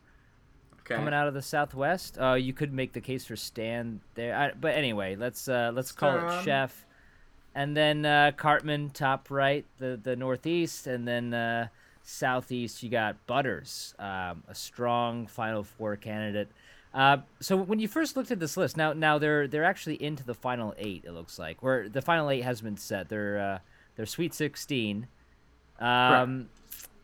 [0.87, 0.95] Okay.
[0.95, 2.17] coming out of the southwest.
[2.19, 5.91] Uh, you could make the case for Stan there, I, but anyway, let's uh, let's
[5.91, 6.87] call it Chef,
[7.55, 11.69] and then uh, Cartman top right, the the northeast, and then uh,
[12.05, 16.49] southeast you got Butters, um, a strong Final Four candidate.
[16.95, 20.25] Uh, so when you first looked at this list, now now they're they're actually into
[20.25, 21.03] the final eight.
[21.05, 23.09] It looks like where the final eight has been set.
[23.09, 23.59] They're uh,
[23.97, 25.09] they're Sweet Sixteen.
[25.81, 26.49] Um,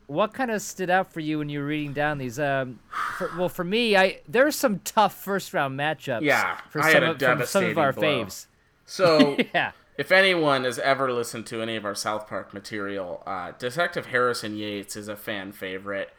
[0.07, 2.39] what kind of stood out for you when you were reading down these?
[2.39, 2.79] Um,
[3.17, 6.21] for, well, for me, I there are some tough first round matchups.
[6.21, 8.25] Yeah, for I some had a of, from some of devastating our blow.
[8.25, 8.45] faves.
[8.85, 13.51] So, Yeah, if anyone has ever listened to any of our South Park material, uh,
[13.57, 16.09] Detective Harrison Yates is a fan favorite.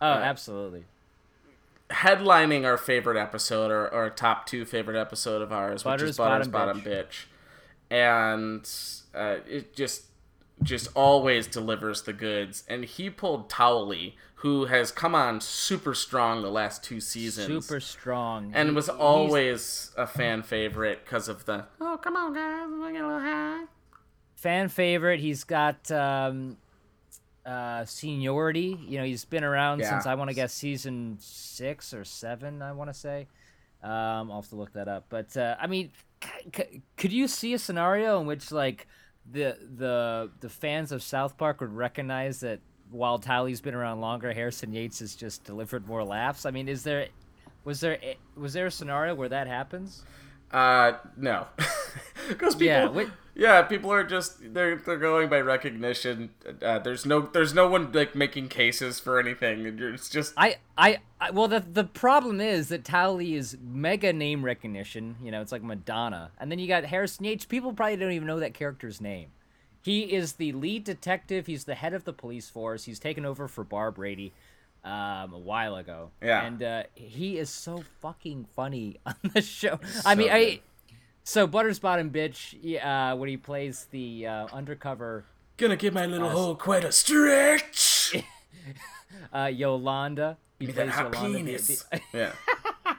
[0.00, 0.84] oh, absolutely.
[1.90, 6.48] headlining our favorite episode or, or top two favorite episode of ours, which is Butters
[6.48, 7.24] Bottom Bottom, Bitch.
[7.90, 8.68] and
[9.14, 10.04] uh, it just
[10.62, 12.64] just always delivers the goods.
[12.68, 17.80] And he pulled Towelie, who has come on super strong the last two seasons, Super
[17.80, 18.52] strong.
[18.54, 22.92] and was he's- always a fan favorite because of the oh come on guys, we're
[22.92, 23.64] get a little high.
[24.36, 25.20] fan favorite.
[25.20, 26.56] He's got um,
[27.46, 28.78] uh, seniority.
[28.86, 29.90] You know, he's been around Yeah.
[29.90, 32.62] since I want to guess season six or seven.
[32.62, 33.26] I want to say.
[33.82, 35.06] Um, I'll have to look that up.
[35.10, 35.90] But uh, I mean,
[36.22, 38.86] c- c- could you see a scenario in which like
[39.30, 42.60] the the the fans of South Park would recognize that
[42.90, 46.46] while Towelie's been around longer, Harrison Yates has just delivered more laughs?
[46.46, 47.08] I mean, is there
[47.64, 47.98] was there
[48.36, 50.04] was there a scenario where that happens?
[50.50, 51.46] Uh, no,
[52.28, 56.30] because people, Yeah, yeah, people are just they're they're going by recognition.
[56.62, 59.78] Uh, there's no there's no one like making cases for anything.
[59.80, 64.44] It's just I, I, I well, the the problem is that Towelie is mega name
[64.44, 65.16] recognition.
[65.22, 67.44] You know, it's like Madonna, and then you got Harrison Yates.
[67.44, 69.28] People probably don't even know that character's name.
[69.82, 71.46] He is the lead detective.
[71.46, 72.84] He's the head of the police force.
[72.84, 74.32] He's taken over for Barbrady
[74.84, 76.10] um, a while ago.
[76.22, 76.44] Yeah.
[76.46, 79.80] and uh, he is so fucking funny on the show.
[80.04, 80.60] I mean, I.
[81.24, 81.28] good.
[81.28, 85.24] So Butters Bottom bitch, yeah, uh, when he plays the uh, undercover
[85.56, 88.14] gonna give my little hole quite a stretch.
[89.32, 91.18] uh, Yolanda, he That plays Yolanda.
[91.32, 91.84] the- penis.
[91.90, 92.00] the-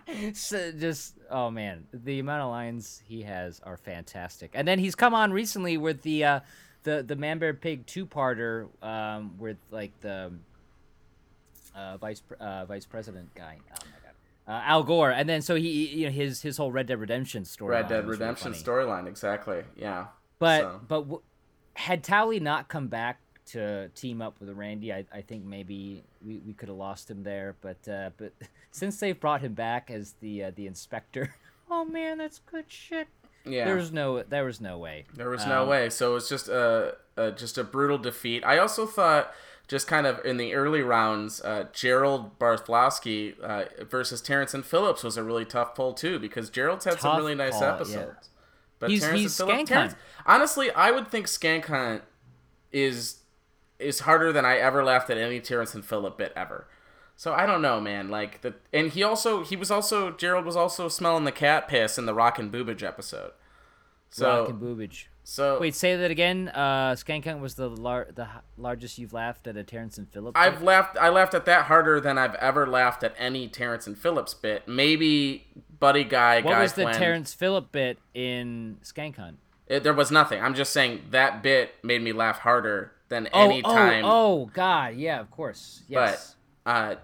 [0.08, 4.52] yeah, so just oh man, the amount of lines he has are fantastic.
[4.54, 6.40] And then he's come on recently with the uh,
[6.84, 10.32] the the Man Bear Pig two parter um, with like the
[11.76, 13.58] uh, vice uh, vice president guy.
[13.70, 14.05] Oh my god.
[14.48, 17.46] Uh, Al Gore, and then so he, you know, his his whole Red Dead Redemption
[17.46, 17.72] story.
[17.72, 19.64] Red Dead Redemption storyline exactly.
[19.76, 20.08] Yeah,
[20.40, 21.22] But So- but w-
[21.74, 26.40] had Towelie not come back to team up with Randy, I, I think maybe we,
[26.46, 27.56] we could have lost him there.
[27.62, 28.34] But uh, but
[28.72, 31.34] since they've brought him back as the uh, the inspector,
[31.72, 33.08] oh man, that's good shit.
[33.46, 33.66] Yeah.
[33.66, 34.24] There was no.
[34.24, 35.06] There was no way.
[35.16, 35.90] There was no Um, way.
[35.92, 38.44] So it was just a, a just a brutal defeat.
[38.44, 39.32] I also thought
[39.68, 45.04] just kind of in the early rounds, uh, Gerald Broflovski uh, versus Terrence and Phillips
[45.04, 47.74] was a really tough pull too because Gerald's had some really nice call, yeah.
[47.74, 48.30] episodes.
[48.80, 52.04] But He's- Terrence he's and Phillips, Terrence, honestly, I would think Skank Hunt
[52.72, 53.22] is
[53.80, 56.68] is harder than I ever laughed at any Terrence and Phillip bit ever.
[57.16, 58.10] So I don't know, man.
[58.10, 61.98] Like the and he also he was also Gerald was also smelling the cat piss
[61.98, 63.32] in the Rock and Boobage episode.
[64.10, 65.06] So Rock and boobage.
[65.28, 66.50] So Wait, say that again.
[66.50, 70.40] Uh, Skank Hunt was the lar- the largest you've laughed at a Terrence and Phillips.
[70.40, 70.98] I've laughed.
[71.02, 74.68] I laughed at that harder than I've ever laughed at any Terrence and Phillips bit.
[74.68, 75.48] Maybe
[75.80, 76.42] Buddy Guy.
[76.42, 76.86] What Guy was the.
[76.92, 79.40] Terrence Phillip bit in Skank Hunt?
[79.68, 80.42] It, there was nothing.
[80.42, 84.06] I'm just saying that bit made me laugh harder than Oh, any time.
[84.06, 86.36] oh, oh, God, yeah, of course, yes.
[86.64, 86.96] But uh,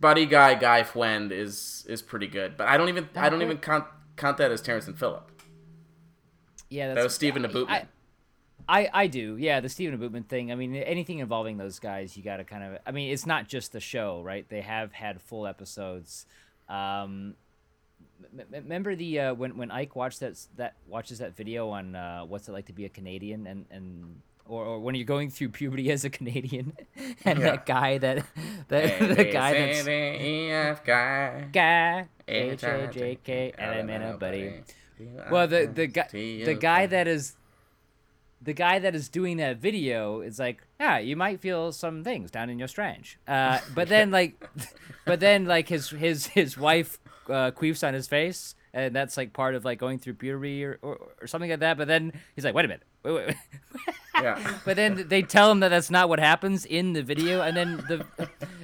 [0.00, 2.56] Buddy Guy Guy Fwend is is pretty good.
[2.56, 3.84] But I don't even I don't even count
[4.16, 5.30] count that as Terrence and Phillip.
[6.68, 7.68] Yeah, that's That was Stephen DeBootman.
[7.70, 7.86] I,
[8.66, 10.50] I, I do, yeah, the Stephen Bootman thing.
[10.50, 12.78] I mean, anything involving those guys, you got to kind of.
[12.86, 14.48] I mean, it's not just the show, right?
[14.48, 16.24] They have had full episodes.
[16.68, 17.34] Um,
[18.38, 22.22] m- remember the uh, when when Ike watched that that watches that video on uh,
[22.22, 25.50] what's it like to be a Canadian and and or, or when you're going through
[25.50, 26.72] puberty as a Canadian,
[27.24, 27.44] and Yeah.
[27.50, 28.24] that guy that
[28.68, 29.84] that the guy that's
[30.84, 31.48] guy.
[31.52, 34.62] guy H A J K L M N O buddy.
[35.30, 37.36] Well, the the guy the guy that is
[38.44, 42.30] the guy that is doing that video is like, yeah, you might feel some things
[42.30, 43.18] down in your strange.
[43.26, 44.34] Uh, but then like,
[45.06, 49.32] but then like his his his wife uh, queefs on his face, and that's like
[49.32, 51.78] part of like going through puberty or, or, or something like that.
[51.78, 53.36] But then he's like, wait a minute, wait, wait, wait.
[54.22, 54.58] Yeah.
[54.64, 57.78] But then they tell him that that's not what happens in the video, and then
[57.88, 58.06] the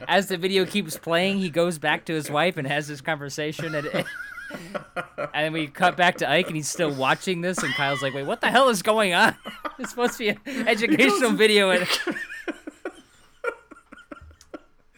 [0.06, 3.74] as the video keeps playing, he goes back to his wife and has this conversation,
[3.74, 4.04] and
[5.16, 8.14] and then we cut back to Ike, and he's still watching this, and Kyle's like,
[8.14, 9.36] "Wait, what the hell is going on?
[9.78, 11.86] It's supposed to be an educational video." And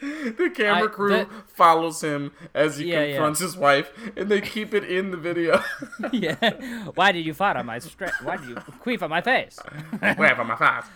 [0.01, 3.13] The camera I- crew that- follows him as he Yeah, yeah.
[3.13, 5.63] confronts his wife, and they keep it in the video.
[6.13, 6.35] yeah,
[6.97, 9.61] why did you fart on my stra- Why did you queef on my face?
[10.17, 10.91] Where from my face?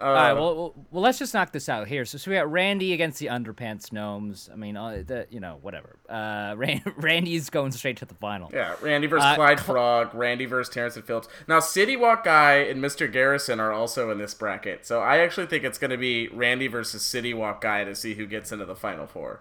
[0.00, 2.06] Uh, All right, well, well, well, let's just knock this out here.
[2.06, 4.48] So, so we got Randy against the Underpants Gnomes.
[4.50, 5.98] I mean, uh, the, you know, whatever.
[6.08, 8.50] Uh, Ran- Randy's going straight to the final.
[8.54, 11.28] Yeah, Randy versus Uh, Clyde Frog, Randy versus Terrence and Phillips.
[11.46, 13.12] Now, City Wok Guy and Mr.
[13.12, 16.66] Garrison are also in this bracket, so I actually think it's going to be Randy
[16.66, 19.40] versus City Wok Guy to see who gets into the final four.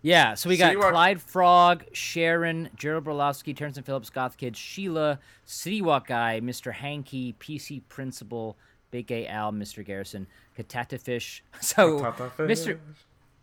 [0.00, 4.36] Yeah, so we got City Walk- Clyde Frog, Sharon, Gerald Broflovski, Terrence and Phillips, Goth
[4.36, 6.72] Kid, Sheila, City Wok Guy, Mr.
[6.72, 8.56] Hanky, PC Principal,
[8.90, 9.84] Big Gay Al, Mr.
[9.84, 10.26] Garrison,
[10.58, 11.42] Katata Fish.
[11.60, 12.78] So, Katata Mr.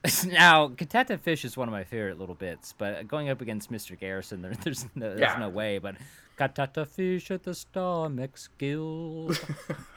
[0.31, 3.99] now, Katata Fish is one of my favorite little bits, but going up against Mr.
[3.99, 5.37] Garrison, there, there's no, there's Yeah.
[5.39, 5.79] no way.
[5.79, 5.95] But
[6.39, 9.39] Katata Fish at the Star Mex Guild.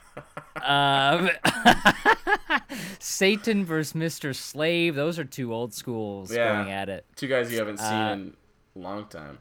[0.62, 1.30] um,
[2.98, 4.34] Satan versus Mr.
[4.34, 4.94] Slave.
[4.94, 6.54] Those are two old schools Yeah.
[6.62, 7.04] going at it.
[7.16, 8.36] Two guys you haven't seen Uh, in
[8.76, 9.38] a long time.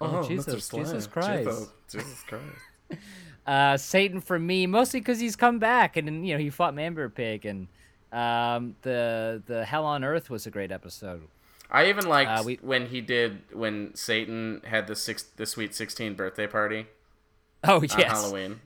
[0.00, 1.48] Oh, Jesus, Jesus Christ.
[1.48, 3.02] Jesus, Jesus Christ.
[3.48, 7.46] Uh, Satan for me, mostly because he's come back and you know he fought ManBearPig
[7.46, 7.66] and
[8.12, 11.22] um, the the Hell on Earth was a great episode.
[11.70, 15.74] I even liked Uh, we- when he did when Satan had the six the Sweet
[15.74, 16.86] Sixteen birthday party
[17.64, 18.60] Oh on yes, Halloween.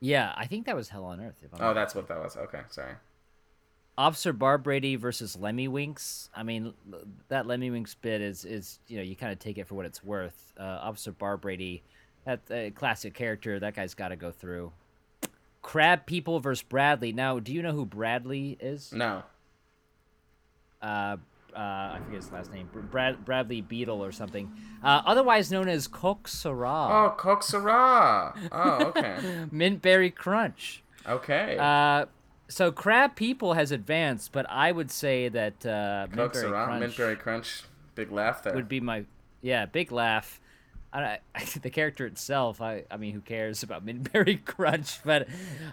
[0.00, 1.36] yeah, I think that was Hell on Earth.
[1.42, 2.36] If I'm Oh, that's what that was.
[2.36, 2.94] Okay, sorry.
[3.98, 6.28] Officer Barbrady versus Lemmiwinks.
[6.36, 6.74] I mean,
[7.28, 10.04] that Lemmiwinks bit is is you know you kind of take it for what it's
[10.04, 10.52] worth.
[10.58, 11.80] Uh, Officer Barbrady,
[12.26, 13.58] that uh, classic character.
[13.58, 14.72] That guy's got to go through.
[15.62, 17.12] Crab People versus Bradley.
[17.12, 18.92] Now, do you know who Bradley is?
[18.92, 19.22] No.
[20.82, 21.16] Uh,
[21.56, 22.68] uh, I forget his last name.
[22.72, 24.52] Brad Bradley Beetle or something.
[24.82, 26.88] Uh, otherwise known as Coke Sarah.
[26.90, 28.34] Oh, Coke Sarah.
[28.52, 29.16] Oh, okay.
[29.50, 30.82] Mint Berry Crunch.
[31.08, 31.56] Okay.
[31.58, 32.06] Uh,
[32.48, 36.64] so Crab People has advanced, but I would say that uh, Mint Coke Berry Sarah,
[36.66, 37.62] Crunch Mintberry Crunch.
[37.94, 38.54] Big laugh there.
[38.54, 39.04] would be my
[39.40, 40.40] yeah big laugh.
[40.92, 44.98] I, I, the character itself, I, I mean, who cares about Mint Berry Crunch?
[45.04, 45.28] But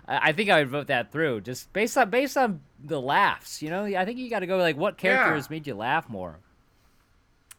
[0.07, 3.61] I, I think I would vote that through just based on based on the laughs.
[3.61, 5.35] You know, I think you got to go like what character Yeah.
[5.35, 6.39] has made you laugh more.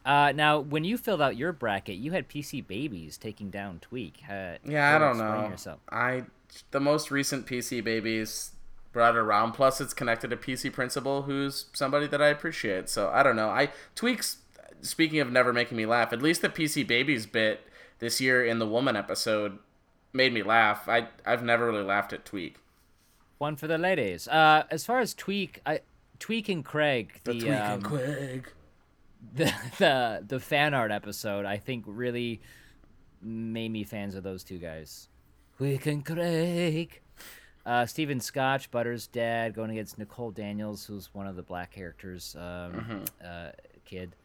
[0.05, 4.13] Uh, now, when you filled out your bracket, you had PC Babies taking down Tweek.
[4.29, 5.49] Uh, Yeah, I don't know.
[5.49, 5.79] Yourself.
[5.91, 6.23] I
[6.71, 8.51] the most recent PC babies
[8.93, 9.53] brought it around.
[9.53, 12.87] Plus, it's connected to PC Principal, who's somebody that I appreciate.
[12.87, 13.49] So I don't know.
[13.49, 14.37] I tweaks.
[14.89, 17.61] Speaking of never making me laugh, at least the PC babies bit
[17.99, 19.59] this year in the woman episode
[20.13, 20.87] made me laugh.
[20.87, 22.55] I I've never really laughed at Tweek.
[23.37, 24.27] One for the ladies.
[24.27, 25.81] Uh, as far as Tweek, I
[26.19, 28.51] Tweek and Craig, the, Tweek um, Quig.
[29.33, 32.41] the the the fan art episode I think really
[33.21, 35.09] made me fans of those two guys.
[35.57, 37.01] Quick and Craig.
[37.65, 42.35] Uh, Stephen Stotch, Butter's dad, going against Nicole Daniels, who's one of the black characters,
[42.37, 43.49] um, uh,
[43.85, 44.15] kid.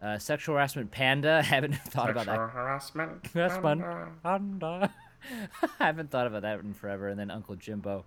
[0.00, 1.42] Uh, sexual harassment panda.
[1.46, 2.52] Haven't thought about Sexual that.
[2.52, 3.26] harassment.
[3.34, 4.92] Harassment panda.
[5.80, 7.08] I haven't thought about that in forever.
[7.08, 8.04] And then Uncle Jimbo.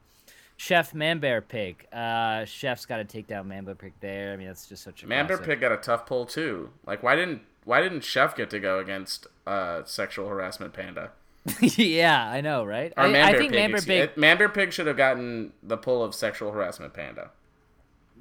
[0.55, 1.85] Chef Manbear Pig.
[1.91, 4.31] Uh, Chef's got to take down Manbear Pig there.
[4.31, 5.45] I mean, that's just such a Manbear classic.
[5.45, 6.69] Pig got a tough pull too.
[6.85, 11.11] Like, why didn't why didn't Chef get to go against uh, sexual harassment panda?
[11.59, 12.93] yeah, I know, right?
[12.95, 13.71] Or I, Manbear I think Pig.
[13.71, 14.15] Manbear Pig.
[14.15, 17.31] Manbear Pig should have gotten the pull of sexual harassment panda.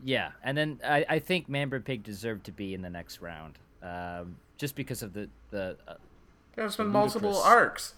[0.04, 4.36] Yeah, and then I, I think ManBearPig deserved to be in the next round, um,
[4.58, 5.94] just because of the the uh,
[6.56, 7.94] There's been multiple arcs.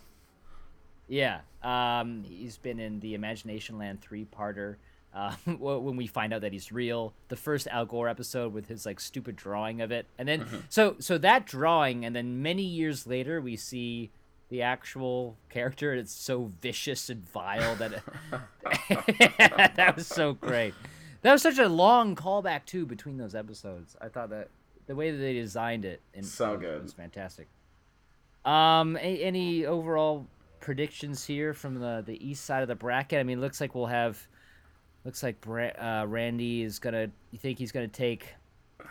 [1.09, 1.41] yeah.
[1.63, 4.77] Um, he's been in the Imaginationland three parter.
[5.15, 8.87] Uh, when we find out that he's real, the first Al Gore episode with his
[8.87, 10.57] like stupid drawing of it, and then Mm-hmm.
[10.71, 14.11] so so that drawing, and then many years later we see
[14.49, 15.91] the actual character.
[15.93, 18.03] and It's so vicious and vile that it,
[19.77, 20.73] that was so great.
[21.23, 23.97] That was such a long callback too between those episodes.
[24.01, 24.49] I thought that
[24.87, 26.83] the way that they designed it in, So was- good.
[26.83, 27.49] was fantastic.
[28.45, 30.27] Um, a- any overall
[30.61, 33.21] predictions here from the the east side of the bracket?
[33.21, 34.27] I mean, it looks like we'll have.
[35.05, 37.09] Looks like uh, Randy is gonna.
[37.31, 38.35] You think he's gonna take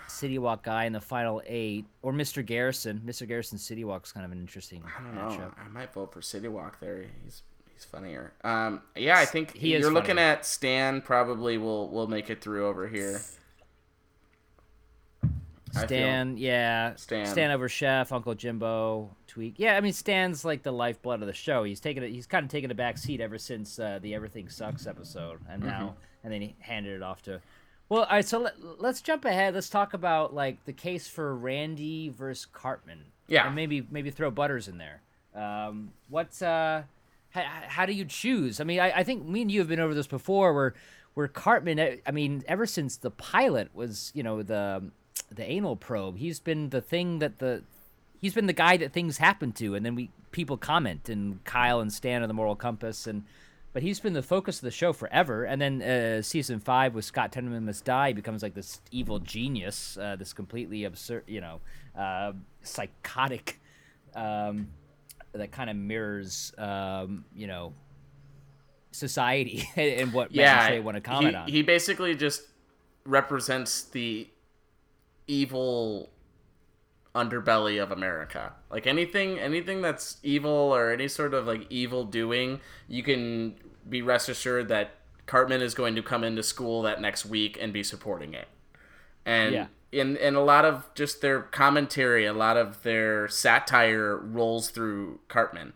[0.08, 2.46] City Wok guy in the final eight, or Mr.
[2.46, 3.02] Garrison?
[3.06, 3.28] Mr.
[3.28, 5.52] Garrison City Wok's kind of an interesting I don't know.
[5.58, 7.06] I might vote for City Wok there.
[7.24, 7.44] He's
[7.82, 8.32] he's funnier.
[8.44, 10.26] Um, yeah, I think He is you're looking funnier.
[10.34, 11.02] at Stan.
[11.02, 13.22] Probably will will make it through over here.
[15.74, 17.26] Stan, yeah, Stan.
[17.26, 19.54] Stan over Chef, Uncle Jimbo, Tweek.
[19.56, 21.64] Yeah, I mean Stan's like the lifeblood of the show.
[21.64, 22.10] He's taken it.
[22.12, 25.64] He's kind of taken a back seat ever since uh, the Everything Sucks episode, and
[25.64, 26.26] now Mm-hmm.
[26.26, 27.40] and then he handed it off to.
[27.88, 28.26] Well, all right.
[28.26, 29.54] So let, let's jump ahead.
[29.56, 33.06] Let's talk about like the case for Randy versus Cartman.
[33.28, 33.46] Yeah.
[33.48, 35.02] and maybe maybe throw Butters in there.
[35.34, 36.84] Um, what's uh,
[37.32, 38.60] how, how do you choose?
[38.60, 40.74] I mean, I, I think me and you have been over this before, where
[41.14, 41.80] where Cartman.
[41.80, 44.92] eh, I mean, ever since the pilot was, you know, the
[45.30, 47.64] the anal probe, he's been the thing that the
[48.20, 51.80] he's been the guy that things happen to, and then we people comment, and Kyle
[51.80, 53.24] and Stan are the moral compass, and
[53.74, 55.46] but he's been the focus of the show forever.
[55.46, 59.98] And then uh, season five with Scott Tenorman must die becomes like this evil genius,
[59.98, 61.62] uh, this completely absurd, you know,
[61.98, 63.62] uh, psychotic,
[64.14, 64.68] um,
[65.34, 67.74] that kind of mirrors, um, you know,
[68.92, 71.48] society and what yeah, Shay want to comment he, on.
[71.48, 72.44] he basically just
[73.06, 74.28] represents the
[75.28, 76.10] evil
[77.16, 78.54] underbelly of America.
[78.70, 83.56] Like anything anything that's evil or any sort of like evil doing, you can
[83.90, 87.74] be rest assured that Cartman is going to come into school that next week and
[87.74, 88.48] be supporting it.
[89.26, 89.68] And Yeah.
[89.92, 95.20] In in a lot of just their commentary, a lot of their satire rolls through
[95.28, 95.74] Cartman.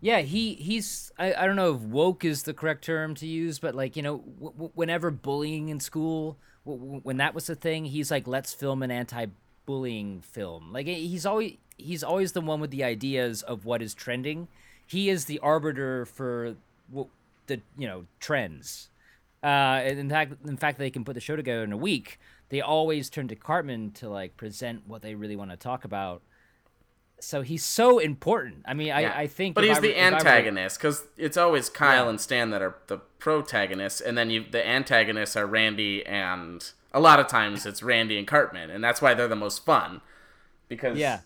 [0.00, 3.58] Yeah, he he's I, I don't know if woke is the correct term to use,
[3.60, 7.84] but like you know, w- whenever bullying in school, w- when that was the thing,
[7.84, 10.72] he's like, let's film an anti-bullying film.
[10.72, 14.48] Like he's always he's always the one with the ideas of what is trending.
[14.86, 16.56] He is the arbiter for
[16.90, 17.10] w-
[17.46, 18.88] the you know trends.
[19.42, 22.18] Uh, in fact, in fact, they can put the show together in a week.
[22.48, 26.22] They always turn to Cartman to like present what they really want to talk about.
[27.18, 28.64] So he's so important.
[28.66, 28.98] I mean, Yeah.
[28.98, 32.04] I, I think, but he's I the if I were- antagonist because it's always Kyle
[32.04, 32.10] Yeah.
[32.10, 37.00] and Stan that are the protagonists, and then you the antagonists are Randy and a
[37.00, 40.00] lot of times it's Randy and Cartman, and that's why they're the most fun
[40.68, 41.20] because Yeah.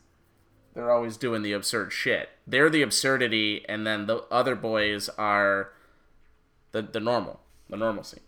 [0.74, 2.28] they're always doing the absurd shit.
[2.46, 5.72] They're the absurdity, and then the other boys are
[6.72, 8.20] the the normal, the normalcy.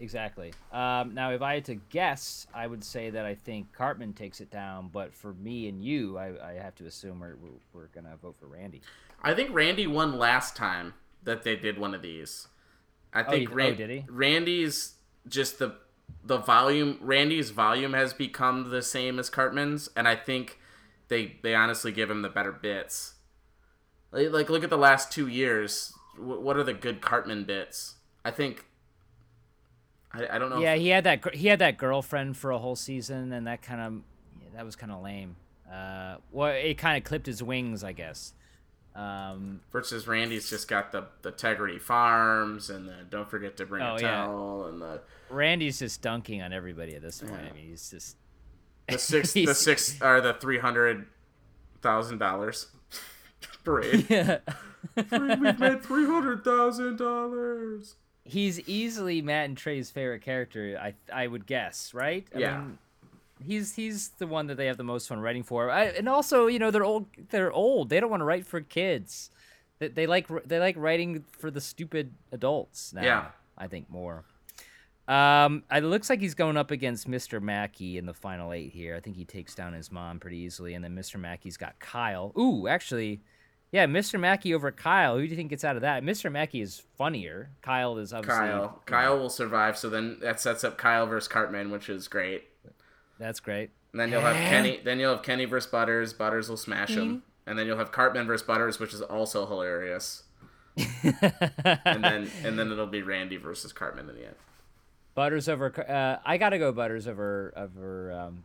[0.00, 0.52] Exactly.
[0.72, 4.40] Um, now, if I had to guess, I would say that I think Cartman takes
[4.40, 4.90] it down.
[4.92, 8.36] But for me and you, I, I have to assume we're, we're, we're gonna vote
[8.38, 8.80] for Randy.
[9.24, 10.94] I think Randy won last time
[11.24, 12.46] that they did one of these.
[13.12, 14.04] I think you- Ran- oh, did he?
[14.08, 14.94] Randy's
[15.26, 15.74] just the
[16.24, 16.98] the volume.
[17.00, 20.60] Randy's volume has become the same as Cartman's, and I think
[21.08, 23.14] they they honestly give him the better bits.
[24.12, 25.92] Like, like look at the last two years.
[26.14, 27.96] Wh- What are the good Cartman bits?
[28.24, 28.64] I think.
[30.12, 30.58] I, I don't know.
[30.60, 33.62] Yeah, if- he had that he had that girlfriend for a whole season, and that
[33.62, 33.92] kind of
[34.42, 35.36] yeah, that was kind of lame.
[35.70, 38.32] Uh, well, it kind of clipped his wings, I guess.
[38.94, 43.82] Um, versus Randy's just got the the Tegrity Farms and the Don't Forget to Bring
[43.82, 44.24] Oh, a yeah.
[44.24, 47.34] Towel and the Randy's just dunking on everybody at this point.
[47.34, 48.16] I mean, he's just
[48.88, 51.06] the six the six or the three hundred
[51.82, 52.68] thousand dollars
[53.64, 54.06] parade.
[54.10, 54.38] yeah.
[54.96, 57.94] We've made three hundred thousand dollars.
[58.28, 60.78] He's easily Matt and Trey's favorite character.
[60.80, 62.26] I I would guess, right?
[62.34, 62.58] I Yeah.
[62.58, 62.78] mean,
[63.46, 65.70] He's he's the one that they have the most fun writing for.
[65.70, 67.06] I, and also, you know, they're old.
[67.30, 67.88] They're old.
[67.88, 69.30] They don't want to write for kids.
[69.78, 73.02] They, they like they like writing for the stupid adults now.
[73.02, 73.26] Yeah.
[73.56, 74.24] I think more.
[75.06, 77.40] Um, it looks like he's going up against Mr.
[77.40, 78.94] Mackey in the final eight here.
[78.96, 81.18] I think he takes down his mom pretty easily, and then Mr.
[81.18, 82.32] Mackey's got Kyle.
[82.38, 83.20] Ooh, actually,
[83.70, 84.18] yeah, Mr.
[84.18, 85.16] Mackey over Kyle.
[85.16, 86.02] Who do you think gets out of that?
[86.02, 86.32] Mr.
[86.32, 87.50] Mackey is funnier.
[87.60, 88.82] Kyle is obviously Kyle.
[88.86, 92.44] Kyle will survive, so then that sets up Kyle versus Cartman, which is great.
[93.18, 93.70] That's great.
[93.92, 94.80] And then you'll have Kenny.
[94.82, 96.12] Then you'll have Kenny versus Butters.
[96.12, 97.22] Butters will smash him.
[97.46, 100.24] And then you'll have Cartman versus Butters, which is also hilarious.
[101.02, 104.36] and then and then it'll be Randy versus Cartman in the end.
[105.14, 105.72] Butters over.
[105.88, 108.44] Uh, I gotta go Butters over over um,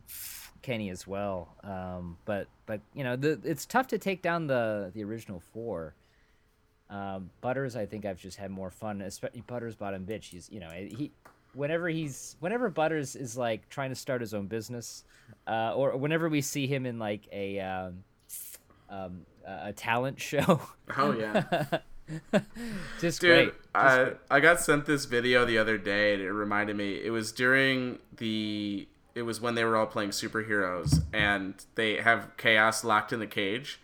[0.64, 1.54] Kenny as well.
[1.62, 5.94] Um, but but you know the it's tough to take down the the original four.
[6.88, 9.02] Um, Butters, I think I've just had more fun.
[9.02, 10.30] Especially Butters bottom bitch.
[10.30, 11.10] He's you know he
[11.52, 15.04] whenever he's whenever Butters is like trying to start his own business,
[15.46, 18.04] uh, or whenever we see him in like a um,
[18.88, 20.62] um, a talent show.
[20.96, 21.80] Oh yeah.
[23.00, 23.48] just Dude, great.
[23.48, 24.16] Just I great.
[24.30, 27.98] I got sent this video the other day and it reminded me it was during
[28.18, 33.20] the it was when they were all playing superheroes and they have chaos locked in
[33.20, 33.80] the cage.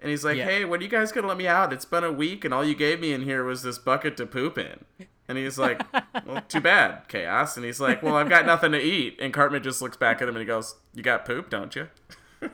[0.00, 0.44] And he's like, Yeah.
[0.46, 1.72] "Hey, when are you guys gonna let me out?
[1.74, 4.24] It's been a week, and all you gave me in here was this bucket to
[4.26, 4.84] poop in."
[5.28, 5.82] And he's like,
[6.26, 9.62] "Well, too bad, chaos." And he's like, "Well, I've got nothing to eat." And Cartman
[9.62, 11.88] just looks back at him and he goes, "You got poop, don't you?"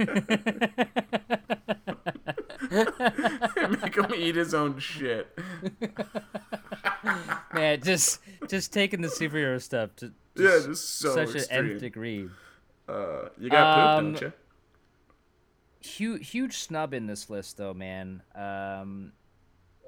[2.68, 5.28] Make him eat his own shit.
[7.54, 11.58] Man, just just taking the superhero stuff to Yeah, just so such extreme.
[11.64, 12.28] an nth degree.
[12.88, 14.32] Uh, you got Um, poop, don't you?
[15.80, 18.22] Huge huge snub in this list though, man.
[18.34, 19.12] Um,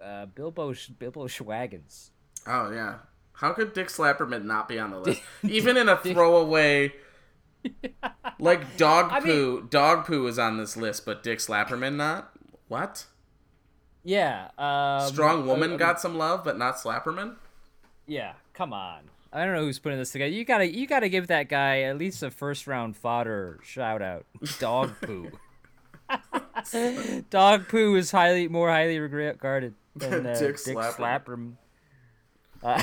[0.02, 2.10] uh, Bilbo Sh- Bilbo Schwaggins.
[2.46, 2.98] Oh yeah.
[3.32, 5.22] How could Dick Slapperman not be on the list?
[5.42, 6.92] Even in a throwaway,
[8.38, 9.66] like dog I poo.
[9.70, 12.32] dog poo is on this list, but Dick Slapperman not.
[12.68, 13.06] What?
[14.04, 14.50] Yeah.
[14.58, 17.36] Um, Strong woman uh, got some love, but not Slapperman.
[18.06, 19.02] Yeah, come on.
[19.32, 20.30] I don't know who's putting this together.
[20.30, 24.24] You gotta you gotta give that guy at least a first round fodder shout out.
[24.58, 25.30] Dog poo.
[27.28, 30.76] Dog poo is highly more highly regarded than uh, Dick Dick.
[30.76, 31.54] Slapperman.
[32.62, 32.82] Uh,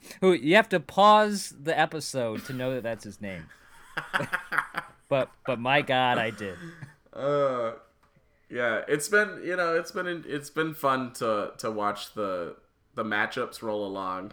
[0.20, 3.46] who you have to pause the episode to know that that's his name.
[5.08, 6.56] but but my God, I did.
[7.12, 7.72] Uh,
[8.48, 8.82] yeah.
[8.86, 12.56] It's been you know it's been it's been fun to to watch the
[12.94, 14.32] the matchups roll along.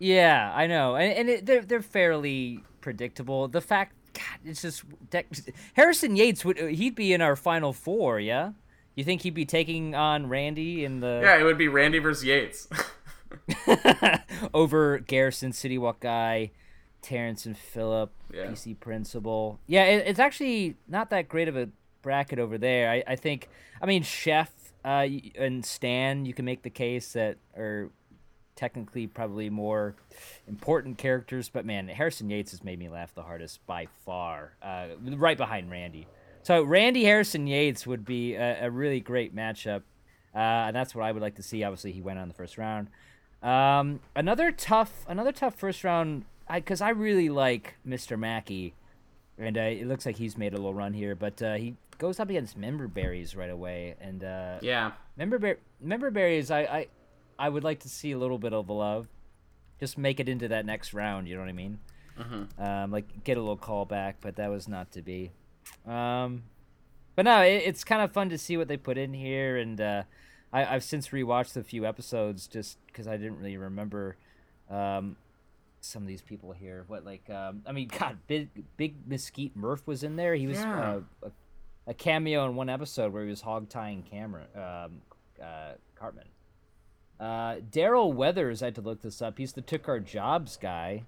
[0.00, 3.46] Yeah, I know, and, and it, they're they're fairly predictable.
[3.48, 4.82] The fact, God, it's just
[5.74, 8.52] Harrison Yates would he'd be in our final four, yeah.
[8.96, 12.24] You think he'd be taking on Randy in the Yeah, it would be Randy versus
[12.24, 12.66] Yates.
[14.54, 16.50] over Garrison, City Wok guy,
[17.02, 18.46] Terrance and Phillip, Yeah.
[18.46, 19.60] PC Principal.
[19.66, 21.68] Yeah, it, it's actually not that great of a
[22.02, 22.90] bracket over there.
[22.90, 23.48] I, I think,
[23.80, 24.50] I mean, Chef
[24.84, 27.90] uh, and Stan, you can make the case that are
[28.60, 29.96] technically probably more
[30.46, 34.88] important characters, but man, Harrison Yates has made me laugh the hardest by far, uh,
[35.16, 36.06] right behind Randy.
[36.42, 39.82] So Randy Harrison Yates would be a, a really great matchup,
[40.34, 41.64] uh, and that's what I would like to see.
[41.64, 42.88] Obviously, he went on the first round.
[43.42, 48.18] Um, another tough, another tough first round, because I, really like Mr.
[48.18, 48.74] Mackey,
[49.38, 52.20] and uh, it looks like he's made a little run here, but uh, he goes
[52.20, 54.92] up against Member Berries right away, and uh, yeah.
[55.16, 56.86] Member Bear, Member Berries, I, I,
[57.40, 59.08] I would like to see a little bit of love,
[59.80, 61.26] just make it into that next round.
[61.26, 61.78] You know what I mean?
[62.58, 65.30] Um, like get a little call back, but that was not to be.
[65.86, 66.42] Um,
[67.16, 69.80] but no, it, it's kind of fun to see what they put in here, and
[69.80, 70.02] uh,
[70.52, 74.16] I, I've since rewatched a few episodes just because I didn't really remember
[74.68, 75.16] um,
[75.80, 76.84] some of these people here.
[76.88, 80.34] What like um, I mean, God, Big Big Mesquite Murph was in there.
[80.34, 80.78] He was Yeah.
[80.96, 81.30] uh, a,
[81.90, 85.00] a cameo in one episode where he was hog tying camera um,
[85.42, 86.26] uh, Cartman.
[87.20, 89.36] Uh, Daryl Weathers, I had to look this up.
[89.38, 91.04] He's the took our jobs guy.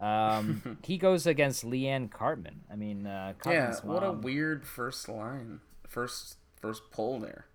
[0.00, 2.62] Um, he goes against Liane Cartman.
[2.70, 5.60] I mean, uh, Yeah, Cartman's what a weird first line.
[5.88, 7.46] First first poll there.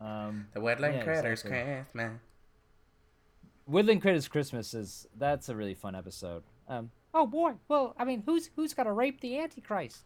[0.00, 1.84] Um, The Wetland Yeah, Critters exactly.
[1.92, 2.20] Christmas.
[3.66, 6.42] Woodland Critters Christmas is that's a really fun episode.
[6.68, 10.02] Um, oh boy, well, I mean, who's who's gonna rape the Antichrist?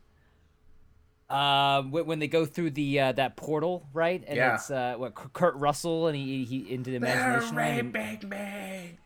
[1.29, 4.22] Um, when, they go through the uh, that portal, right?
[4.29, 4.55] And Yeah.
[4.55, 7.57] it's uh, what Kurt Russell and he he into the imagination.
[7.57, 8.99] land and- me.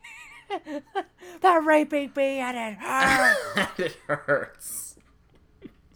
[1.41, 3.71] They're raping me and it hurts.
[3.79, 4.97] it hurts.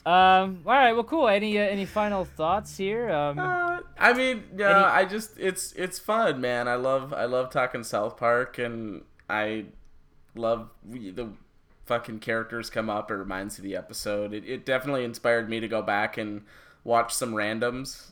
[0.07, 0.63] um.
[0.65, 0.93] All right.
[0.93, 1.29] Well, cool.
[1.29, 3.11] Any uh, any final thoughts here?
[3.11, 3.39] Um.
[3.39, 6.69] Uh, I mean, yeah, I just it's it's fun, man.
[6.69, 9.67] I love I love talking South Park, and I
[10.35, 11.29] love the
[11.87, 14.33] fucking characters come up, it reminds me of the episode.
[14.33, 16.43] It, it definitely inspired me to go back and
[16.85, 18.11] watch some randoms.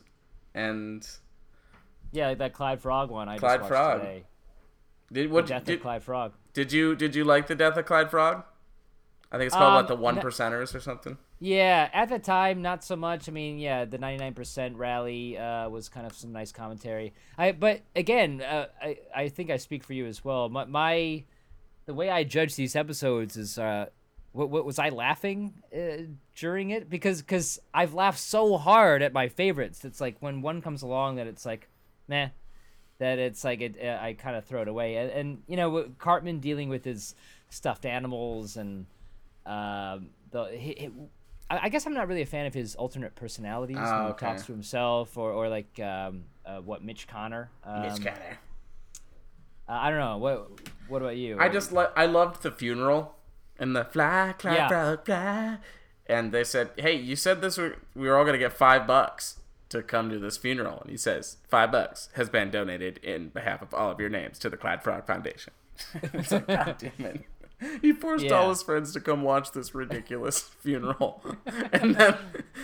[0.53, 1.07] And
[2.11, 3.29] Yeah, like that Clyde Frog one.
[3.29, 4.01] I Clyde just watched Frog.
[4.01, 4.23] today.
[5.11, 6.33] did The what Death did, of Clyde Frog.
[6.53, 8.43] did you did you like the death of Clyde Frog?
[9.31, 11.17] I think it's called what Um, the one percenters or something.
[11.39, 13.27] Yeah, at the time, not so much.
[13.27, 17.13] I mean, yeah, the 99% rally uh, was kind of some nice commentary.
[17.37, 20.47] I, but again, uh, I, I think I speak for you as well.
[20.49, 21.23] My, my
[21.85, 23.87] the way I judge these episodes is, uh,
[24.31, 26.03] what, what was I laughing uh,
[26.35, 26.89] during it?
[26.89, 29.85] Because because I've laughed so hard at my favorites.
[29.85, 31.69] It's like when one comes along that it's like,
[32.07, 32.29] meh,
[32.99, 34.95] that it's like it, uh, I kind of throw it away.
[34.95, 37.13] And, and you know, Cartman dealing with his
[37.49, 38.87] stuffed animals and
[39.45, 40.89] um, the he, he,
[41.49, 44.25] I guess I'm not really a fan of his alternate personalities when Oh, he okay.
[44.25, 47.51] talks to himself or, or like um, uh, what Mitch Connor.
[47.63, 48.39] Um, Mitch Carter.
[49.67, 50.17] Uh, I don't know.
[50.17, 50.49] What
[50.87, 51.37] what about you?
[51.39, 53.15] I just lo- I loved the funeral
[53.59, 54.67] and the fly, fly, Yeah.
[54.67, 55.57] fly, fly.
[56.07, 59.39] And they said, "Hey, you said this were we were all gonna get five bucks
[59.69, 63.61] to come to this funeral." And he says, five bucks has been donated in behalf
[63.61, 65.53] of all of your names to the Clyde Frog Foundation."
[66.03, 67.21] it's like, God damn it.
[67.81, 71.23] He forced all his friends to come watch this ridiculous funeral,
[71.71, 72.17] and then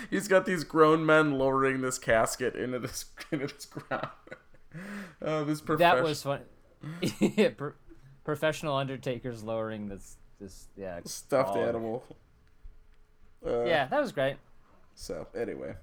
[0.10, 4.10] he's got these grown men lowering this casket into this into this ground.
[5.22, 6.42] Oh, this profession- that was fun.
[7.20, 7.74] yeah, pro-
[8.24, 12.04] professional undertakers lowering this this yeah stuffed animal.
[13.46, 14.38] Uh, Yeah, that was great.
[14.96, 15.76] So anyway,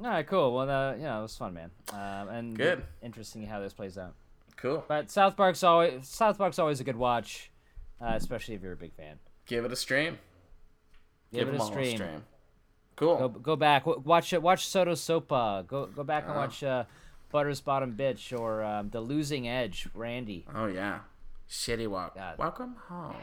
[0.00, 0.54] All right, cool.
[0.54, 1.70] Well, uh, yeah, it was fun, man.
[1.92, 2.82] Um, and Good.
[3.02, 4.14] interesting how this plays out.
[4.56, 4.82] cool.
[4.88, 7.50] But South Park's always South Park's always a good watch,
[8.00, 9.18] uh, especially if you're a big fan.
[9.46, 10.18] Give it a stream.
[11.32, 12.00] Give, it them a stream.
[12.96, 13.16] Cool.
[13.18, 13.84] Go go back.
[13.84, 14.40] W- Watch it.
[14.40, 15.66] Watch SoDoSoPa.
[15.66, 16.36] Go go back and Oh.
[16.36, 16.84] watch uh,
[17.34, 19.88] Butter's Bottom Bitch or um, The Losing Edge.
[19.92, 20.46] Randy.
[20.54, 21.00] Oh yeah.
[21.50, 22.14] Shitty walk.
[22.14, 22.38] God.
[22.38, 23.16] Welcome home.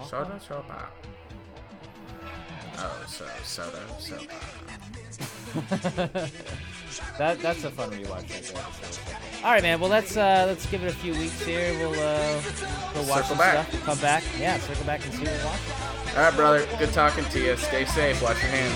[0.00, 0.86] SoDoSoPa.
[2.78, 4.30] Oh, so soda sopa.
[7.18, 9.44] That that's a fun rewatch right there.
[9.44, 9.78] All right, man.
[9.78, 11.74] Well, let's uh, let's give it a few weeks here.
[11.78, 12.40] We'll uh,
[12.94, 13.68] go watch Circle some back.
[13.68, 13.84] stuff.
[13.84, 14.24] Come back.
[14.40, 16.16] Yeah, circle back and see what we're watching.
[16.16, 16.66] All right, brother.
[16.78, 17.56] Good talking to you.
[17.56, 18.22] Stay safe.
[18.22, 18.74] Wash your hands.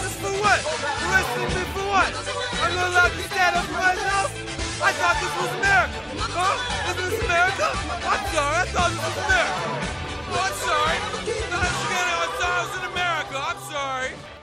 [0.00, 0.64] This for what?
[1.04, 2.45] Arresting me for what?
[2.66, 4.26] I look like stand up.
[4.82, 6.02] I thought this was America.
[6.34, 6.90] Huh?
[6.90, 7.66] Is this America?
[8.10, 8.56] I'm sorry.
[8.58, 9.70] I thought this was America.
[10.34, 10.98] Oh, I'm sorry.
[11.46, 13.36] Not as good as I America.
[13.38, 14.35] I'm sorry.